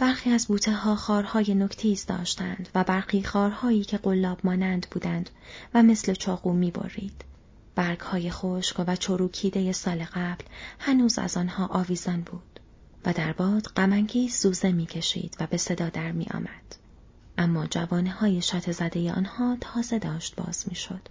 برخی 0.00 0.30
از 0.30 0.46
بوته 0.46 0.72
ها 0.72 0.96
خارهای 0.96 1.54
نکتیز 1.54 2.06
داشتند 2.06 2.68
و 2.74 2.84
برخی 2.84 3.22
خارهایی 3.22 3.84
که 3.84 3.98
قلاب 3.98 4.40
مانند 4.44 4.86
بودند 4.90 5.30
و 5.74 5.82
مثل 5.82 6.14
چاقو 6.14 6.52
می 6.52 6.70
برید. 6.70 7.24
برگ 7.74 8.00
های 8.00 8.30
خشک 8.30 8.84
و 8.86 8.96
چروکیده 8.96 9.72
سال 9.72 10.04
قبل 10.04 10.44
هنوز 10.78 11.18
از 11.18 11.36
آنها 11.36 11.66
آویزان 11.66 12.20
بود 12.20 12.60
و 13.04 13.12
در 13.12 13.32
باد 13.32 13.66
غمانگیز 13.66 14.34
سوزه 14.34 14.72
می 14.72 14.86
کشید 14.86 15.36
و 15.40 15.46
به 15.46 15.56
صدا 15.56 15.88
در 15.88 16.12
می 16.12 16.26
آمد. 16.34 16.76
اما 17.38 17.66
جوانه 17.66 18.10
های 18.10 18.42
شت 18.42 18.72
زده 18.72 19.12
آنها 19.12 19.56
تازه 19.60 19.98
داشت 19.98 20.36
باز 20.36 20.64
می 20.68 20.74
شد. 20.74 21.08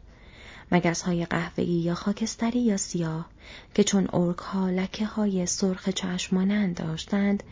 مگس 0.71 1.01
های 1.01 1.25
قهوه‌ای 1.25 1.71
یا 1.71 1.95
خاکستری 1.95 2.59
یا 2.59 2.77
سیاه 2.77 3.29
که 3.73 3.83
چون 3.83 4.07
ارک 4.13 4.37
ها 4.37 4.69
لکه 4.69 5.05
های 5.05 5.45
سرخ 5.45 5.89
چشمانند 5.89 6.75
داشتند 6.75 7.43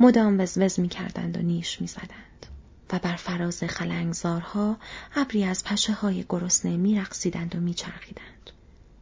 مدام 0.00 0.40
وزوز 0.40 0.80
می 0.80 0.88
کردند 0.88 1.36
و 1.36 1.42
نیش 1.42 1.80
می 1.80 1.86
زدند. 1.86 2.46
و 2.92 2.98
بر 2.98 3.16
فراز 3.16 3.64
خلنگزارها 3.64 4.76
ابری 5.16 5.44
از 5.44 5.64
پشه 5.64 5.92
های 5.92 6.24
گرسنه 6.28 6.76
می 6.76 6.98
رقصیدند 6.98 7.56
و 7.56 7.60
می 7.60 7.74
چرخیدند. 7.74 8.50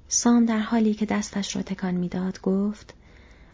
سام 0.08 0.46
در 0.46 0.58
حالی 0.58 0.94
که 0.94 1.06
دستش 1.06 1.56
را 1.56 1.62
تکان 1.62 1.94
می‌داد 1.94 2.40
گفت 2.40 2.94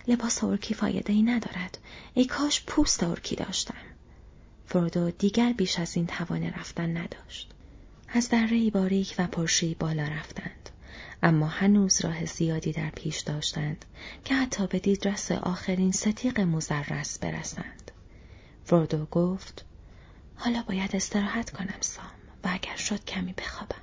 لباس 0.08 0.44
ارکی 0.44 0.74
فایده 0.74 1.12
ای 1.12 1.22
ندارد 1.22 1.78
ای 2.14 2.24
کاش 2.24 2.64
پوست 2.66 3.02
ارکی 3.02 3.36
داشتم 3.36 3.74
فرودو 4.66 5.10
دیگر 5.10 5.52
بیش 5.52 5.78
از 5.78 5.96
این 5.96 6.06
توان 6.06 6.42
رفتن 6.42 6.96
نداشت 6.96 7.50
از 8.12 8.28
دره 8.28 8.70
باریک 8.70 9.14
و 9.18 9.26
پرشی 9.26 9.74
بالا 9.74 10.02
رفتند. 10.02 10.70
اما 11.22 11.46
هنوز 11.46 12.04
راه 12.04 12.24
زیادی 12.24 12.72
در 12.72 12.90
پیش 12.90 13.20
داشتند 13.20 13.84
که 14.24 14.34
حتی 14.34 14.66
به 14.66 14.78
دیدرس 14.78 15.32
آخرین 15.32 15.92
ستیق 15.92 16.40
مزرس 16.40 17.18
برسند. 17.18 17.90
فردو 18.64 19.04
گفت 19.04 19.64
حالا 20.34 20.62
باید 20.62 20.96
استراحت 20.96 21.50
کنم 21.50 21.80
سام 21.80 22.10
و 22.44 22.48
اگر 22.52 22.76
شد 22.76 23.04
کمی 23.04 23.32
بخوابم. 23.32 23.82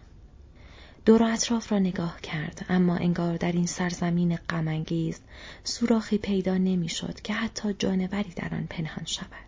دور 1.06 1.24
اطراف 1.24 1.72
را 1.72 1.80
نگاه 1.80 2.22
کرد 2.22 2.66
اما 2.70 2.96
انگار 2.96 3.38
در 3.38 3.52
این 3.52 3.66
سرزمین 3.66 4.36
غمانگیز 4.36 5.20
سوراخی 5.64 6.18
پیدا 6.18 6.58
نمی‌شد 6.58 7.22
که 7.22 7.34
حتی 7.34 7.74
جانوری 7.74 8.34
در 8.36 8.56
آن 8.56 8.68
پنهان 8.70 9.06
شود. 9.06 9.47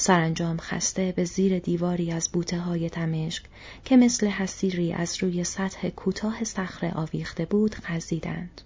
سرانجام 0.00 0.56
خسته 0.56 1.12
به 1.16 1.24
زیر 1.24 1.58
دیواری 1.58 2.12
از 2.12 2.28
بوته 2.32 2.58
های 2.58 2.90
تمشک 2.90 3.44
که 3.84 3.96
مثل 3.96 4.26
حسیری 4.26 4.92
از 4.92 5.22
روی 5.22 5.44
سطح 5.44 5.88
کوتاه 5.88 6.44
صخره 6.44 6.92
آویخته 6.94 7.44
بود 7.44 7.74
خزیدند. 7.74 8.60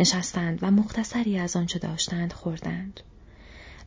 نشستند 0.00 0.58
و 0.62 0.70
مختصری 0.70 1.38
از 1.38 1.56
آنچه 1.56 1.78
داشتند 1.78 2.32
خوردند. 2.32 3.00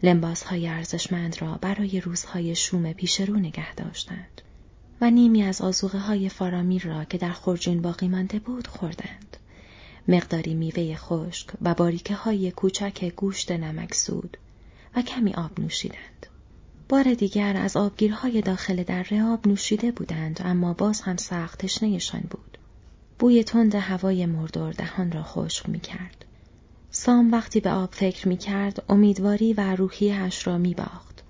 لنباس 0.04 0.43
های 0.43 0.67
ارزشمند 0.67 1.41
را 1.41 1.60
برای 1.62 2.01
روزهای 2.01 2.56
شوم 2.56 2.93
پیش 2.93 3.21
رو 3.21 3.36
نگه 3.36 3.75
داشتند. 3.75 4.41
و 5.01 5.12
نیمی 5.12 5.43
از 5.43 5.62
آزوغه 5.62 5.99
های 5.99 6.30
فارامیر 6.30 6.84
را 6.84 7.04
که 7.04 7.17
در 7.17 7.32
خورجین 7.32 7.82
باقی 7.82 8.08
مانده 8.08 8.39
بود 8.39 8.67
خوردند. 8.67 9.38
مقداری 10.08 10.54
میوه 10.54 10.95
خشک 10.95 11.47
و 11.62 11.73
باریکه 11.73 12.15
های 12.15 12.51
کوچک 12.51 13.13
گوشت 13.15 13.51
نمکسود 13.51 14.38
و 14.95 15.01
کمی 15.01 15.34
آب 15.34 15.60
نوشیدند. 15.60 16.27
بار 16.91 17.13
دیگر 17.13 17.58
از 17.58 17.77
آبگیرهای 17.77 18.41
داخل 18.41 18.84
دره 18.84 19.23
آب 19.23 19.47
نوشیده 19.47 19.91
بودند 19.91 20.41
اما 20.43 20.73
باز 20.73 21.01
هم 21.01 21.17
سخت 21.17 21.60
تشنهشان 21.60 22.23
بود. 22.30 22.58
بوی 23.19 23.43
تند 23.43 23.75
هوای 23.75 24.25
مردور 24.25 24.73
دهان 24.73 25.12
را 25.12 25.23
خشک 25.23 25.69
می 25.69 25.80
کرد. 25.80 26.25
سام 26.89 27.32
وقتی 27.32 27.60
به 27.60 27.71
آب 27.71 27.89
فکر 27.91 28.27
می 28.27 28.38
کرد 28.38 28.84
امیدواری 28.89 29.54
و 29.54 29.75
روحیهاش 29.75 30.47
را 30.47 30.58
می 30.58 30.73
باخت. 30.73 31.23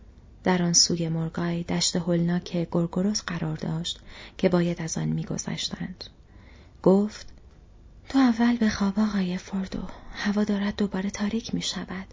در 0.44 0.64
آن 0.64 0.74
سوی 0.74 1.10
مرگای 1.10 1.64
دشت 1.64 1.96
هلناک 1.96 2.68
گرگروس 2.72 3.22
قرار 3.22 3.58
داشت 3.58 4.00
که 4.38 4.50
باید 4.50 4.82
از 4.82 4.98
آن 4.98 5.08
میگذشتند 5.08 6.04
گفت 6.84 7.28
تو 8.10 8.20
اول 8.20 8.58
به 8.58 8.70
خواب 8.70 9.00
آقای 9.00 9.38
فردو 9.38 9.84
هوا 10.14 10.44
دارد 10.44 10.76
دوباره 10.76 11.10
تاریک 11.10 11.56
می 11.56 11.62
شود 11.62 12.08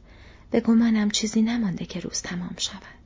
به 0.51 0.61
گمانم 0.61 1.11
چیزی 1.11 1.43
نمانده 1.43 1.85
که 1.85 2.01
روز 2.01 2.23
تمام 2.23 2.55
شود 2.57 2.98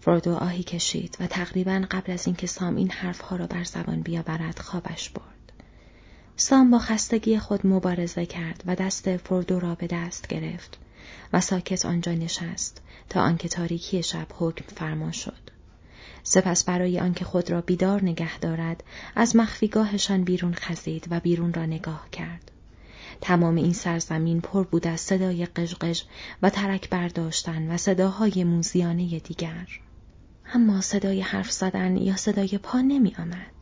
فردو 0.00 0.34
آهی 0.34 0.62
کشید 0.62 1.16
و 1.20 1.26
تقریبا 1.26 1.84
قبل 1.90 2.12
از 2.12 2.26
اینکه 2.26 2.46
سام 2.46 2.76
این 2.76 2.90
حرفها 2.90 3.36
را 3.36 3.46
بر 3.46 3.64
زبان 3.64 4.00
بیاورد 4.00 4.58
خوابش 4.58 5.10
برد 5.10 5.52
سام 6.36 6.70
با 6.70 6.78
خستگی 6.78 7.38
خود 7.38 7.66
مبارزه 7.66 8.26
کرد 8.26 8.62
و 8.66 8.74
دست 8.74 9.16
فردو 9.16 9.60
را 9.60 9.74
به 9.74 9.86
دست 9.86 10.26
گرفت 10.26 10.78
و 11.32 11.40
ساکت 11.40 11.86
آنجا 11.86 12.12
نشست 12.12 12.82
تا 13.08 13.20
آنکه 13.20 13.48
تاریکی 13.48 14.02
شب 14.02 14.26
حکم 14.38 14.64
فرما 14.76 15.12
شد. 15.12 15.50
سپس 16.22 16.64
برای 16.64 17.00
آنکه 17.00 17.24
خود 17.24 17.50
را 17.50 17.60
بیدار 17.60 18.02
نگه 18.02 18.38
دارد 18.38 18.84
از 19.16 19.36
مخفیگاهشان 19.36 20.24
بیرون 20.24 20.54
خزید 20.54 21.06
و 21.10 21.20
بیرون 21.20 21.52
را 21.52 21.66
نگاه 21.66 22.08
کرد. 22.12 22.50
تمام 23.20 23.54
این 23.54 23.72
سرزمین 23.72 24.40
پر 24.40 24.64
بود 24.64 24.86
از 24.86 25.00
صدای 25.00 25.46
قژقژ 25.46 26.02
و 26.42 26.50
ترک 26.50 26.90
برداشتن 26.90 27.70
و 27.70 27.76
صداهای 27.76 28.44
موزیانه 28.44 29.18
دیگر. 29.18 29.66
اما 30.54 30.80
صدای 30.80 31.20
حرف 31.20 31.50
زدن 31.50 31.96
یا 31.96 32.16
صدای 32.16 32.58
پا 32.62 32.80
نمی 32.80 33.14
آمد. 33.18 33.58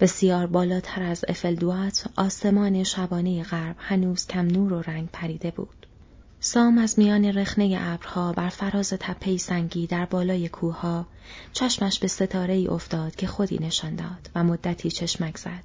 بسیار 0.00 0.46
بالاتر 0.46 1.02
از 1.02 1.24
افلدوات 1.28 2.08
آسمان 2.16 2.84
شبانه 2.84 3.42
غرب 3.42 3.76
هنوز 3.78 4.26
کم 4.26 4.46
نور 4.46 4.72
و 4.72 4.82
رنگ 4.82 5.08
پریده 5.12 5.50
بود. 5.50 5.86
سام 6.40 6.78
از 6.78 6.98
میان 6.98 7.24
رخنه 7.24 7.78
ابرها 7.80 8.32
بر 8.32 8.48
فراز 8.48 8.88
تپه 8.88 9.36
سنگی 9.36 9.86
در 9.86 10.04
بالای 10.04 10.48
کوهها 10.48 11.06
چشمش 11.52 11.98
به 11.98 12.08
ستاره 12.08 12.54
ای 12.54 12.68
افتاد 12.68 13.16
که 13.16 13.26
خودی 13.26 13.58
نشان 13.58 13.94
داد 13.94 14.30
و 14.34 14.44
مدتی 14.44 14.90
چشمک 14.90 15.38
زد 15.38 15.64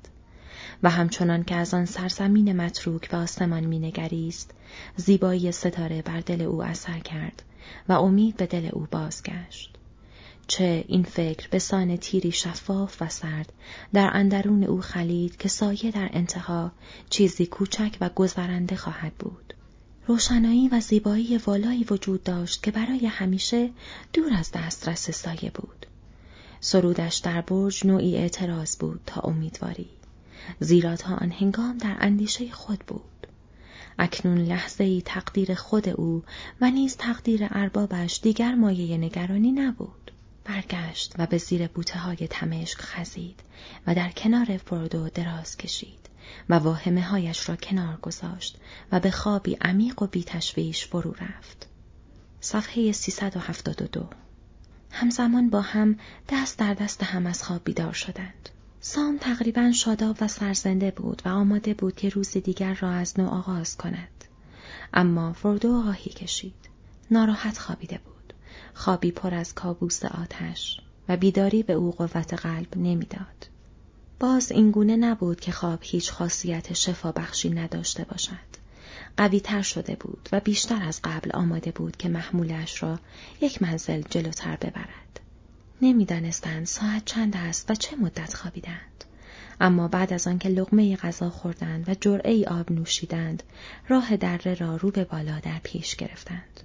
و 0.84 0.90
همچنان 0.90 1.44
که 1.44 1.56
از 1.56 1.74
آن 1.74 1.86
سرزمین 1.86 2.62
متروک 2.62 3.10
به 3.10 3.18
آسمان 3.18 3.66
مینگریست 3.66 4.52
زیبایی 4.96 5.52
ستاره 5.52 6.02
بر 6.02 6.20
دل 6.20 6.42
او 6.42 6.64
اثر 6.64 7.00
کرد 7.00 7.44
و 7.90 7.94
امید 7.94 8.38
به 8.38 8.46
دل 8.46 8.70
او 8.74 8.88
بازگشت 8.92 9.78
چه 10.48 10.86
این 10.88 11.04
فکر 11.04 11.48
به 11.50 11.60
سان 11.60 11.98
تیری 11.98 12.32
شفاف 12.32 13.02
و 13.02 13.10
سرد 13.10 13.54
در 13.94 14.10
اندرون 14.14 14.64
او 14.64 14.82
خلید 14.82 15.38
که 15.38 15.50
سایه 15.50 15.92
در 15.92 16.10
انتها 16.14 16.72
چیزی 17.10 17.46
کوچک 17.46 17.98
و 18.02 18.10
گذرنده 18.10 18.76
خواهد 18.76 19.14
بود 19.14 19.54
روشنایی 20.08 20.70
و 20.70 20.80
زیبایی 20.80 21.38
والایی 21.38 21.84
وجود 21.84 22.24
داشت 22.24 22.64
که 22.64 22.72
برای 22.72 23.06
همیشه 23.06 23.70
دور 24.14 24.34
از 24.34 24.52
دسترس 24.52 25.12
سایه 25.12 25.52
بود. 25.54 25.86
سرودش 26.60 27.18
در 27.18 27.42
برج 27.42 27.86
نوعی 27.86 28.16
اعتراض 28.16 28.78
بود 28.78 29.02
تا 29.06 29.22
امیدواری. 29.22 29.90
زیرا 30.60 30.96
تا 30.96 31.16
آن 31.16 31.32
هنگام 31.32 31.78
در 31.78 31.96
اندیشه 32.00 32.52
خود 32.52 32.80
بود. 32.80 33.28
اکنون 34.00 34.38
لحظه 34.38 34.84
ای 34.84 35.02
تقدیر 35.06 35.56
خود 35.56 35.90
او 35.90 36.24
و 36.62 36.72
نیز 36.72 36.98
تقدیر 36.98 37.48
اربابش 37.52 38.20
دیگر 38.24 38.56
مایه 38.56 38.98
نگرانی 38.98 39.52
نبود. 39.52 40.03
برگشت 40.46 41.14
و 41.18 41.26
به 41.26 41.38
زیر 41.38 41.68
بوته 41.68 42.00
های 42.00 42.28
تمشک 42.30 42.78
خزید 42.82 43.40
و 43.88 43.96
در 43.96 44.10
کنار 44.10 44.58
فردو 44.58 45.10
دراز 45.10 45.58
کشید. 45.58 46.04
و 46.50 46.54
واهمه 46.54 47.02
هایش 47.02 47.50
را 47.50 47.56
کنار 47.56 47.98
گذاشت 47.98 48.58
و 48.92 49.00
به 49.00 49.12
خوابی 49.12 49.58
عمیق 49.62 50.02
و 50.02 50.08
بیتشویش 50.08 50.86
فرو 50.86 51.12
رفت. 51.12 51.68
صفحه 52.42 52.92
372 52.92 54.10
همزمان 54.92 55.50
با 55.50 55.62
هم 55.62 56.00
دست 56.30 56.60
در 56.60 56.74
دست 56.74 57.04
هم 57.04 57.28
از 57.28 57.44
خواب 57.44 57.62
بیدار 57.64 57.94
شدند. 57.94 58.50
سام 58.80 59.18
تقریبا 59.18 59.72
شاداب 59.72 60.18
و 60.22 60.28
سرزنده 60.28 60.92
بود 60.92 61.22
و 61.26 61.30
آماده 61.30 61.74
بود 61.74 61.96
که 61.96 62.10
روز 62.10 62.32
دیگر 62.32 62.74
را 62.74 62.90
از 62.90 63.20
نو 63.20 63.28
آغاز 63.28 63.78
کند. 63.78 64.24
اما 64.94 65.34
فردو 65.34 65.84
آهی 65.88 66.12
کشید. 66.12 66.70
ناراحت 67.12 67.58
خوابیده 67.58 67.98
بود. 67.98 68.13
خوابی 68.74 69.12
پر 69.12 69.34
از 69.34 69.54
کابوس 69.54 70.06
آتش 70.06 70.80
و 71.10 71.18
بیداری 71.18 71.64
به 71.64 71.74
او 71.74 71.92
قوت 71.92 72.34
قلب 72.34 72.78
نمی‌داد. 72.78 73.48
باز 74.20 74.52
این 74.52 74.72
گونه 74.72 74.96
نبود 74.96 75.40
که 75.40 75.52
خواب 75.52 75.80
هیچ 75.82 76.12
خاصیت 76.12 76.74
شفا 76.74 77.12
بخشی 77.12 77.50
نداشته 77.50 78.04
باشد. 78.04 78.64
قوی 79.18 79.40
تر 79.40 79.62
شده 79.62 79.96
بود 79.96 80.30
و 80.32 80.40
بیشتر 80.40 80.84
از 80.84 81.00
قبل 81.04 81.32
آماده 81.34 81.72
بود 81.72 81.98
که 81.98 82.10
محمولش 82.10 82.84
را 82.84 83.00
یک 83.42 83.62
منزل 83.62 84.02
جلوتر 84.10 84.56
ببرد. 84.56 85.20
نمی‌دانستند 85.82 86.66
ساعت 86.66 87.06
چند 87.06 87.36
است 87.38 87.72
و 87.72 87.76
چه 87.76 87.96
مدت 87.96 88.34
خوابیدند. 88.34 89.04
اما 89.62 89.88
بعد 89.88 90.14
از 90.14 90.28
آنکه 90.28 90.50
لغمه 90.50 90.96
غذا 90.96 91.30
خوردند 91.30 91.90
و 91.90 91.96
جرعه 92.02 92.46
آب 92.46 92.72
نوشیدند، 92.72 93.44
راه 93.88 94.18
دره 94.18 94.54
را 94.54 94.76
رو 94.76 94.92
به 94.92 95.04
بالا 95.04 95.40
در 95.40 95.60
پیش 95.64 95.96
گرفتند. 95.96 96.60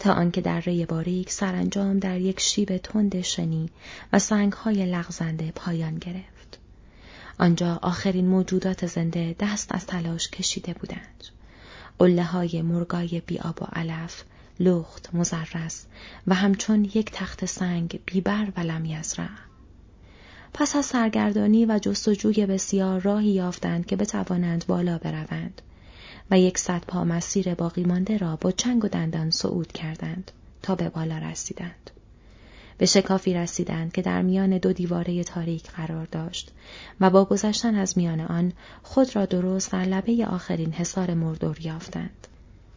تا 0.00 0.12
آنکه 0.12 0.40
دره 0.40 0.86
باریک 0.86 1.30
سرانجام 1.30 1.98
در 1.98 2.20
یک 2.20 2.40
شیب 2.40 2.76
تند 2.76 3.20
شنی 3.20 3.70
و 4.12 4.18
سنگهای 4.18 4.86
لغزنده 4.86 5.52
پایان 5.54 5.98
گرفت. 5.98 6.58
آنجا 7.38 7.78
آخرین 7.82 8.26
موجودات 8.26 8.86
زنده 8.86 9.36
دست 9.40 9.74
از 9.74 9.86
تلاش 9.86 10.30
کشیده 10.30 10.74
بودند. 10.74 11.24
قله 11.98 12.24
های 12.24 12.62
مرگای 12.62 13.22
بیاب 13.26 13.62
و 13.62 13.66
علف، 13.72 14.22
لخت، 14.60 15.14
مزرس 15.14 15.86
و 16.26 16.34
همچون 16.34 16.84
یک 16.84 17.10
تخت 17.12 17.44
سنگ 17.44 18.00
بیبر 18.06 18.48
و 18.56 18.60
لمیزرع. 18.60 19.28
پس 20.54 20.76
از 20.76 20.86
سرگردانی 20.86 21.66
و 21.66 21.78
جستجوی 21.78 22.46
بسیار 22.46 23.00
راهی 23.00 23.30
یافتند 23.30 23.86
که 23.86 23.96
بتوانند 23.96 24.64
بالا 24.66 24.98
بروند 24.98 25.62
و 26.30 26.38
یک 26.38 26.58
صد 26.58 26.84
پا 26.88 27.04
مسیر 27.04 27.54
باقی 27.54 27.84
مانده 27.84 28.18
را 28.18 28.36
با 28.36 28.50
چنگ 28.50 28.84
و 28.84 28.88
دندان 28.88 29.30
صعود 29.30 29.72
کردند 29.72 30.30
تا 30.62 30.74
به 30.74 30.88
بالا 30.88 31.18
رسیدند. 31.18 31.90
به 32.78 32.86
شکافی 32.86 33.34
رسیدند 33.34 33.92
که 33.92 34.02
در 34.02 34.22
میان 34.22 34.58
دو 34.58 34.72
دیواره 34.72 35.24
تاریک 35.24 35.70
قرار 35.70 36.06
داشت 36.06 36.50
و 37.00 37.10
با 37.10 37.24
گذشتن 37.24 37.74
از 37.74 37.98
میان 37.98 38.20
آن 38.20 38.52
خود 38.82 39.16
را 39.16 39.26
درست 39.26 39.72
در 39.72 39.84
لبه 39.84 40.26
آخرین 40.26 40.72
حصار 40.72 41.14
مردور 41.14 41.60
یافتند. 41.60 42.26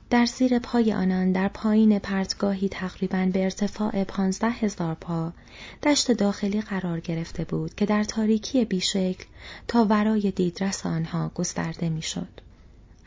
در 0.09 0.25
زیر 0.25 0.59
پای 0.59 0.93
آنان 0.93 1.31
در 1.31 1.47
پایین 1.47 1.99
پرتگاهی 1.99 2.69
تقریبا 2.69 3.29
به 3.33 3.43
ارتفاع 3.43 4.03
پانزده 4.03 4.49
هزار 4.49 4.95
پا 4.95 5.33
دشت 5.83 6.11
داخلی 6.11 6.61
قرار 6.61 6.99
گرفته 6.99 7.43
بود 7.43 7.75
که 7.75 7.85
در 7.85 8.03
تاریکی 8.03 8.65
بیشکل 8.65 9.25
تا 9.67 9.85
ورای 9.85 10.31
دیدرس 10.31 10.85
آنها 10.85 11.31
گسترده 11.35 11.89
می‌شد. 11.89 12.41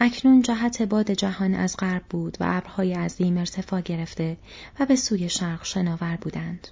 اکنون 0.01 0.43
جهت 0.43 0.83
باد 0.83 1.11
جهان 1.11 1.55
از 1.55 1.77
غرب 1.79 2.03
بود 2.11 2.37
و 2.41 2.45
ابرهای 2.49 2.95
عظیم 2.95 3.39
ارتفاع 3.39 3.81
گرفته 3.81 4.37
و 4.81 4.87
به 4.87 4.97
سوی 4.97 5.29
شرق 5.29 5.65
شناور 5.65 6.19
بودند. 6.21 6.69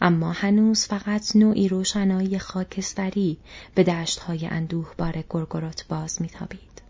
اما 0.00 0.32
هنوز 0.32 0.86
فقط 0.86 1.36
نوعی 1.36 1.68
روشنایی 1.68 2.38
خاکستری 2.38 3.38
به 3.74 3.84
دشتهای 3.84 4.46
اندوه 4.46 4.94
بار 4.98 5.24
گرگرات 5.30 5.84
باز 5.88 6.22
میتابید. 6.22 6.82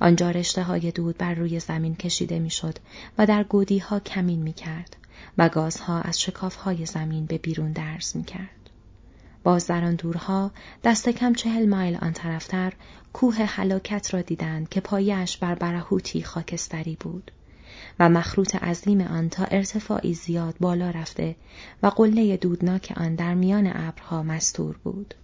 آنجا 0.00 0.30
رشته 0.30 0.62
های 0.62 0.90
دود 0.90 1.18
بر 1.18 1.34
روی 1.34 1.60
زمین 1.60 1.96
کشیده 1.96 2.38
می‌شد 2.38 2.78
و 3.18 3.26
در 3.26 3.42
گودی 3.42 3.78
ها 3.78 4.00
کمین 4.00 4.42
می 4.42 4.52
کرد 4.52 4.96
و 5.38 5.48
گازها 5.48 6.00
از 6.00 6.20
شکاف 6.20 6.56
های 6.56 6.86
زمین 6.86 7.26
به 7.26 7.38
بیرون 7.38 7.72
درز 7.72 8.16
می 8.16 8.24
کرد. 8.24 8.55
باز 9.46 9.66
در 9.66 9.84
آن 9.84 9.94
دورها 9.94 10.50
دست 10.84 11.08
کم 11.08 11.32
چهل 11.32 11.68
مایل 11.68 11.96
آن 11.96 12.12
طرفتر 12.12 12.72
کوه 13.12 13.36
حلاکت 13.36 14.14
را 14.14 14.22
دیدند 14.22 14.68
که 14.68 14.80
پایش 14.80 15.36
بر 15.36 15.54
برهوتی 15.54 16.22
خاکستری 16.22 16.96
بود. 17.00 17.30
و 17.98 18.08
مخروط 18.08 18.56
عظیم 18.56 19.00
آن 19.00 19.28
تا 19.28 19.44
ارتفاعی 19.44 20.14
زیاد 20.14 20.54
بالا 20.60 20.90
رفته 20.90 21.36
و 21.82 21.86
قله 21.86 22.36
دودناک 22.36 22.92
آن 22.96 23.14
در 23.14 23.34
میان 23.34 23.66
ابرها 23.66 24.22
مستور 24.22 24.76
بود. 24.84 25.14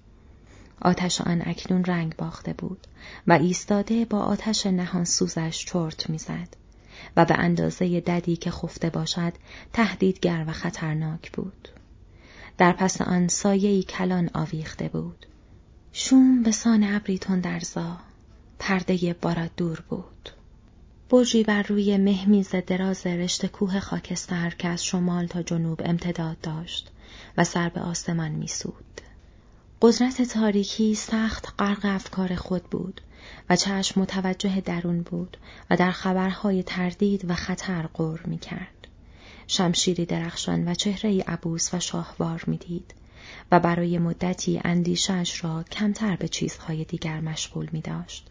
آتش 0.81 1.21
آن 1.21 1.43
اکنون 1.47 1.85
رنگ 1.85 2.17
باخته 2.17 2.53
بود 2.53 2.87
و 3.27 3.33
ایستاده 3.33 4.05
با 4.05 4.19
آتش 4.19 4.67
نهان 4.67 5.05
سوزش 5.05 5.65
چرت 5.65 6.11
می‌زد 6.11 6.57
و 7.17 7.25
به 7.25 7.35
اندازه 7.35 8.01
ددی 8.01 8.37
که 8.37 8.51
خفته 8.51 8.91
باشد 8.91 9.33
تهدیدگر 9.73 10.45
و 10.49 10.53
خطرناک 10.53 11.33
بود. 11.33 11.69
در 12.59 12.73
پس 12.73 13.01
آن 13.01 13.29
سایهی 13.29 13.83
کلان 13.83 14.31
آویخته 14.35 14.89
بود. 14.89 15.27
شوم 15.93 16.43
به 16.43 16.51
سان 16.51 16.85
ابری 16.85 17.19
درزا 17.19 17.97
پرده 18.59 19.17
بارا 19.21 19.47
دور 19.57 19.85
بود. 19.89 20.31
برجی 21.11 21.45
بر 21.45 21.63
روی 21.63 21.99
مهمیز 21.99 22.51
دراز 22.51 23.07
رشته 23.07 23.49
کوه 23.49 23.81
خاکستر 23.81 24.51
که 24.51 24.69
از 24.69 24.85
شمال 24.85 25.27
تا 25.27 25.43
جنوب 25.43 25.81
امتداد 25.85 26.41
داشت 26.41 26.91
و 27.37 27.45
سر 27.45 27.69
به 27.69 27.81
آسمان 27.81 28.31
میسود. 28.31 29.01
قدرت 29.83 30.23
تاریکی 30.23 30.95
سخت 30.95 31.55
غرق 31.59 31.81
افکار 31.85 32.35
خود 32.35 32.63
بود 32.63 33.01
و 33.51 33.57
چشم 33.57 34.01
متوجه 34.01 34.61
درون 34.61 35.03
بود 35.03 35.37
و 35.71 35.77
در 35.77 35.91
خبرهای 35.91 36.63
تردید 36.63 37.31
و 37.31 37.35
خطر 37.35 37.87
غور 37.87 38.23
می 38.27 38.39
کرد. 38.39 38.82
شمشیری 39.47 40.07
درخشان 40.07 40.69
و 40.69 40.75
چهره 40.75 41.23
عبوس 41.23 41.75
و 41.75 41.81
شاهوار 41.81 42.45
می‌دید 42.47 42.95
و 43.53 43.61
برای 43.61 43.99
مدتی 43.99 44.61
اندیشش 44.65 45.45
را 45.45 45.63
کمتر 45.63 46.17
به 46.17 46.29
چیزهای 46.29 46.85
دیگر 46.85 47.21
مشغول 47.21 47.69
می 47.73 47.81
داشت. 47.81 48.27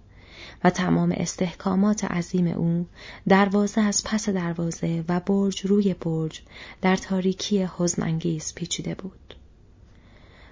و 0.63 0.69
تمام 0.69 1.11
استحکامات 1.11 2.03
عظیم 2.03 2.47
او 2.47 2.87
دروازه 3.27 3.81
از 3.81 4.03
پس 4.03 4.29
دروازه 4.29 5.03
و 5.07 5.19
برج 5.19 5.61
روی 5.65 5.93
برج 5.93 6.41
در 6.81 6.95
تاریکی 6.95 7.67
حزنانگیز 7.77 8.53
پیچیده 8.55 8.95
بود. 8.95 9.35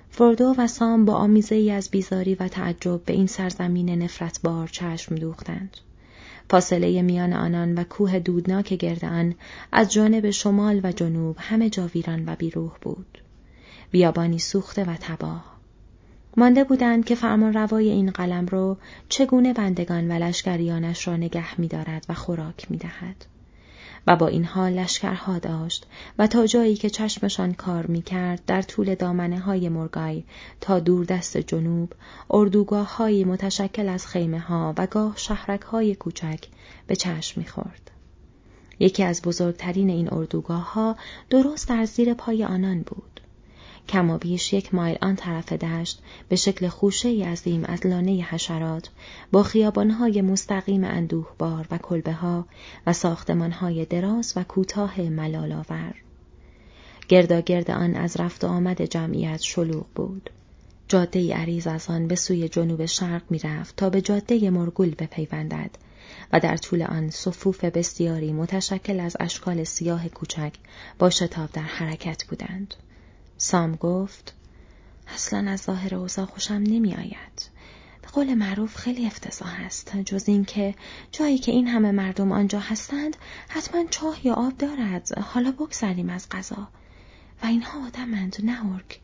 فردو 0.10 0.56
و 0.58 0.68
سام 0.68 1.06
با 1.06 1.14
آمیزه 1.14 1.56
ای 1.56 1.72
از 1.72 1.90
بیزاری 1.90 2.36
و 2.36 2.48
تعجب 2.48 3.04
به 3.06 3.14
این 3.14 3.28
سرزمین 3.28 3.90
نفرتبار 3.90 4.68
چشم 4.68 5.16
دوختند. 5.16 5.78
فاصله 6.50 7.02
میان 7.02 7.34
آنان 7.34 7.76
و 7.76 7.84
کوه 7.84 8.20
دودناک 8.20 8.74
گرد 8.74 9.06
آن 9.06 9.36
از 9.72 9.94
جانب 9.94 10.30
شمال 10.30 10.82
و 10.84 10.92
جنوب 10.92 11.36
همه 11.40 11.70
جا 11.70 11.88
ویران 11.88 12.24
و 12.26 12.36
بیروح 12.36 12.72
بود. 12.82 13.18
بیابانی 13.92 14.40
سوخته 14.40 14.84
و 14.84 14.96
تباه. 15.00 15.60
مانده 16.38 16.64
بودند 16.64 17.06
که 17.06 17.16
فرمان 17.16 17.54
روای 17.54 17.90
این 17.90 18.12
قلم 18.12 18.46
رو 18.46 18.78
چگونه 19.10 19.54
بندگان 19.54 20.12
و 20.12 20.24
لشکریانش 20.24 21.08
را 21.08 21.18
نگه 21.18 21.62
می 21.62 21.68
دارد 21.68 22.06
و 22.10 22.14
خوراک 22.14 22.72
می 22.72 22.78
دهد. 22.78 23.26
و 24.08 24.16
با 24.16 24.28
این 24.28 24.46
حال 24.46 24.74
لشکرها 24.74 25.40
داشت 25.40 25.86
و 26.18 26.28
تا 26.28 26.46
جایی 26.46 26.76
که 26.76 26.90
چشمشان 26.90 27.54
کار 27.54 27.86
می 27.86 28.02
کرد 28.02 28.42
در 28.48 28.62
طول 28.62 28.96
دامنه 28.96 29.40
های 29.40 29.70
مرگای 29.70 30.24
تا 30.62 30.80
دور 30.80 31.06
دست 31.06 31.38
جنوب 31.38 31.94
اردوگاه 32.30 32.98
های 32.98 33.24
متشکل 33.24 33.90
از 33.90 34.08
خیمه 34.08 34.40
ها 34.40 34.74
و 34.78 34.88
گاه 34.88 35.14
شهرک 35.18 35.62
های 35.62 35.96
کوچک 35.96 36.44
به 36.88 36.96
چشم 36.96 37.42
می 37.42 37.48
خورد. 37.48 37.92
یکی 38.80 39.04
از 39.04 39.22
بزرگترین 39.22 39.90
این 39.90 40.14
اردوگاه 40.14 40.74
ها 40.74 40.96
درست 41.30 41.70
در 41.70 41.86
زیر 41.86 42.14
پای 42.14 42.44
آنان 42.44 42.82
بود. 42.82 43.19
کما 43.90 44.18
بیش 44.18 44.54
یک 44.54 44.76
مایل 44.76 44.98
آن 45.02 45.16
طرف 45.16 45.54
دشت 45.54 46.02
به 46.30 46.36
شکل 46.36 46.68
خوشه 46.68 47.26
عظیم 47.26 47.64
از 47.64 47.88
لانه 47.88 48.12
حشرات 48.12 48.90
با 49.32 49.44
خیابانهای 49.44 50.22
مستقیم 50.22 50.84
اندوهبار 50.84 51.68
و 51.72 51.78
کلبه 51.78 52.14
ها 52.14 52.46
و 52.88 52.94
ساختمانهای 52.94 53.86
دراز 53.86 54.34
و 54.36 54.44
کوتاه 54.44 55.02
ملالاور. 55.02 55.96
گرد 57.08 57.72
آن 57.72 57.96
از 57.96 58.18
رفت 58.18 58.44
و 58.44 58.48
آمد 58.48 58.82
جمعیت 58.82 59.42
شلوغ 59.42 59.86
بود. 59.96 60.30
جاده 60.88 61.36
عریض 61.36 61.68
از 61.68 61.90
آن 61.90 62.08
به 62.08 62.16
سوی 62.16 62.50
جنوب 62.50 62.86
شرق 62.86 63.22
می 63.30 63.40
رفت 63.40 63.76
تا 63.76 63.90
به 63.90 64.02
جاده 64.02 64.50
مرگول 64.50 64.96
بپیوندد 64.96 65.72
و 66.34 66.40
در 66.40 66.58
طول 66.58 66.82
آن 66.82 67.10
صفوف 67.10 67.66
بسیاری 67.66 68.34
متشکل 68.34 69.00
از 69.00 69.18
اشکال 69.20 69.64
سیاه 69.64 70.10
کوچک 70.10 70.54
با 71.00 71.10
شتاب 71.10 71.50
در 71.52 71.62
حرکت 71.62 72.24
بودند. 72.24 72.74
سام 73.42 73.76
گفت 73.76 74.34
اصلا 75.08 75.52
از 75.52 75.62
ظاهر 75.62 75.96
اوضاع 75.96 76.26
خوشم 76.26 76.54
نمی 76.54 76.96
آید. 76.96 77.50
به 78.02 78.08
قول 78.08 78.34
معروف 78.34 78.76
خیلی 78.76 79.06
افتضاح 79.06 79.62
است 79.66 79.98
جز 79.98 80.30
اینکه 80.30 80.76
جایی 81.12 81.38
که 81.38 81.52
این 81.52 81.68
همه 81.68 81.92
مردم 81.92 82.32
آنجا 82.32 82.60
هستند 82.60 83.16
حتما 83.50 83.84
چاه 83.90 84.28
یا 84.28 84.34
آب 84.34 84.58
دارد 84.58 85.20
حالا 85.20 85.52
بگذریم 85.52 86.10
از 86.10 86.30
غذا 86.30 86.68
و 87.44 87.46
اینها 87.46 87.88
آدمند 87.88 88.36
نه 88.44 88.74
ارک 88.74 89.00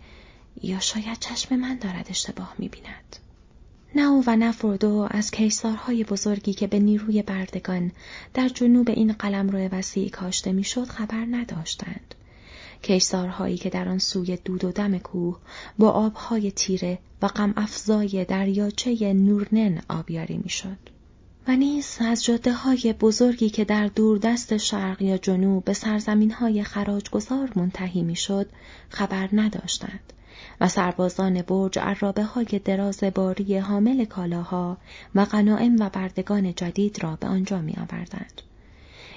یا 0.61 0.79
شاید 0.79 1.19
چشم 1.19 1.55
من 1.55 1.75
دارد 1.75 2.07
اشتباه 2.09 2.55
می 2.57 2.69
بیند. 2.69 3.15
او 4.07 4.23
و 4.27 4.35
نفردو 4.35 5.07
از 5.11 5.31
کیسارهای 5.31 6.03
بزرگی 6.03 6.53
که 6.53 6.67
به 6.67 6.79
نیروی 6.79 7.21
بردگان 7.21 7.91
در 8.33 8.49
جنوب 8.49 8.89
این 8.89 9.11
قلم 9.11 9.49
رو 9.49 9.59
وسیع 9.59 10.09
کاشته 10.09 10.51
می‌شد 10.51 10.85
خبر 10.85 11.25
نداشتند. 11.31 12.15
کیسارهایی 12.85 13.57
که 13.57 13.69
در 13.69 13.89
آن 13.89 13.99
سوی 13.99 14.37
دود 14.45 14.63
و 14.63 14.71
دم 14.71 14.97
کوه 14.97 15.39
با 15.77 15.91
آبهای 15.91 16.51
تیره 16.51 16.99
و 17.21 17.27
غم 17.27 17.53
افزای 17.57 18.25
دریاچه 18.25 19.13
نورنن 19.13 19.81
آبیاری 19.89 20.37
می‌شد. 20.37 20.77
و 21.47 21.55
نیز 21.55 21.97
از 22.01 22.23
جاده 22.23 22.53
های 22.53 22.95
بزرگی 22.99 23.49
که 23.49 23.65
در 23.65 23.87
دور 23.87 24.17
دست 24.17 24.57
شرق 24.57 25.01
یا 25.01 25.17
جنوب 25.17 25.63
به 25.63 25.73
سرزمین 25.73 26.31
های 26.31 26.63
خراجگذار 26.63 27.51
منتهی 27.55 28.03
می‌شد 28.03 28.49
خبر 28.89 29.29
نداشتند 29.33 30.13
و 30.61 30.69
سربازان 30.69 31.41
برج 31.41 31.79
عرابه 31.79 32.23
های 32.23 32.61
دراز 32.65 33.03
باری 33.03 33.57
حامل 33.57 34.05
کالاها 34.05 34.77
و 35.15 35.25
غنائم 35.25 35.75
و 35.79 35.89
بردگان 35.89 36.53
جدید 36.53 37.03
را 37.03 37.15
به 37.15 37.27
آنجا 37.27 37.61
می 37.61 37.73
آوردند. 37.77 38.41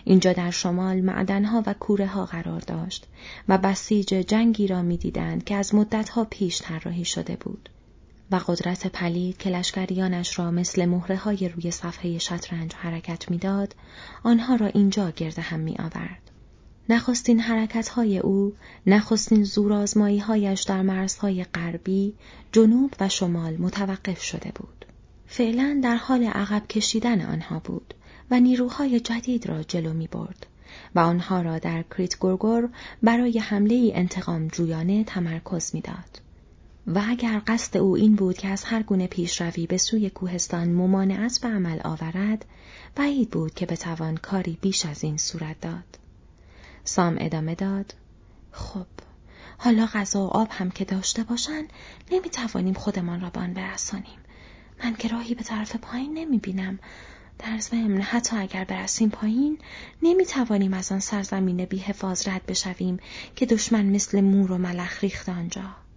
اینجا 0.09 0.33
در 0.33 0.51
شمال 0.51 1.01
معدنها 1.01 1.63
و 1.67 1.75
کوره 1.75 2.07
ها 2.07 2.27
قرار 2.27 2.61
داشت 2.61 3.07
و 3.49 3.59
بسیج 3.59 4.07
جنگی 4.07 4.67
را 4.67 4.83
می‌دیدند 4.83 5.45
که 5.45 5.55
از 5.55 5.75
مدتها 5.75 6.25
پیش 6.25 6.63
طراحی 6.63 7.05
شده 7.05 7.37
بود 7.37 7.69
و 8.31 8.41
قدرت 8.47 8.87
پلید 8.87 9.37
که 9.37 9.51
لشکریانش 9.51 10.39
را 10.39 10.51
مثل 10.51 10.85
مهره 10.85 11.17
های 11.17 11.49
روی 11.49 11.71
صفحه 11.71 12.19
شطرنج 12.19 12.75
حرکت 12.75 13.31
می‌داد 13.31 13.75
آنها 14.23 14.55
را 14.57 14.67
اینجا 14.67 15.11
گرد 15.11 15.39
هم 15.39 15.61
می 15.61 15.77
آورد. 15.79 16.31
نخستین 16.89 17.41
حرکت 17.41 17.89
های 17.89 18.19
او، 18.19 18.53
نخستین 18.87 19.45
زورازمایی 19.45 20.19
هایش 20.19 20.63
در 20.63 20.83
مرزهای 20.83 21.45
غربی، 21.45 22.15
جنوب 22.53 22.95
و 23.01 23.09
شمال 23.09 23.57
متوقف 23.57 24.23
شده 24.23 24.53
بود. 24.55 24.85
فعلا 25.27 25.81
در 25.85 25.97
حال 25.97 26.25
عقب 26.25 26.67
کشیدن 26.69 27.21
آنها 27.21 27.59
بود. 27.59 27.95
و 28.31 28.41
نیروهای 28.41 29.01
جدید 29.01 29.47
را 29.47 29.63
جلو 29.63 29.93
می 29.93 30.07
برد 30.07 30.47
و 30.95 31.01
آنها 31.01 31.43
را 31.43 31.59
در 31.59 31.83
کریت 31.83 32.17
گرگر 32.21 32.69
برای 33.03 33.39
حمله 33.39 33.91
انتقام 33.95 34.49
جویانه 34.49 35.05
تمرکز 35.05 35.75
می 35.75 35.81
داد. 35.81 36.21
و 36.87 37.03
اگر 37.09 37.43
قصد 37.47 37.77
او 37.77 37.97
این 37.97 38.15
بود 38.15 38.39
که 38.39 38.49
از 38.49 38.65
هر 38.65 38.83
گونه 38.83 39.07
پیشروی 39.07 39.67
به 39.67 39.77
سوی 39.79 40.11
کوهستان 40.11 40.69
ممانعت 40.69 41.41
به 41.43 41.49
عمل 41.49 41.81
آورد 41.85 42.45
بعید 42.95 43.31
بود 43.31 43.55
که 43.55 43.67
بتوان 43.67 44.17
کاری 44.17 44.59
بیش 44.61 44.87
از 44.87 45.05
این 45.05 45.17
صورت 45.17 45.61
داد. 45.61 45.99
سام 46.85 47.17
ادامه 47.21 47.55
داد 47.55 47.95
خب 48.53 48.87
حالا 49.59 49.87
غذا 49.87 50.27
و 50.27 50.29
آب 50.29 50.49
هم 50.51 50.71
که 50.71 50.85
داشته 50.85 51.23
باشن 51.23 51.65
نمی 52.11 52.31
توانیم 52.31 52.75
خودمان 52.75 53.21
را 53.21 53.31
به 53.31 53.41
آن 53.41 53.55
برسانیم. 53.55 54.19
من 54.85 54.95
که 54.95 55.09
راهی 55.09 55.35
به 55.35 55.43
طرف 55.43 55.77
پایین 55.77 56.15
نمی 56.15 56.39
بینم 56.39 56.79
در 57.39 57.59
ضمن 57.59 58.01
حتی 58.01 58.37
اگر 58.37 58.65
برسیم 58.65 59.09
پایین 59.09 59.59
نمی 60.03 60.27
توانیم 60.27 60.75
از 60.75 60.93
آن 60.93 61.01
سرزمین 61.01 61.65
بی 61.65 61.79
حفاظ 61.79 62.29
رد 62.29 62.47
بشویم 62.47 63.01
که 63.37 63.47
دشمن 63.47 63.87
مثل 63.87 64.21
مور 64.21 64.53
و 64.53 64.59
ملخ 64.59 65.03
ریخته 65.03 65.33
آنجا. 65.33 65.88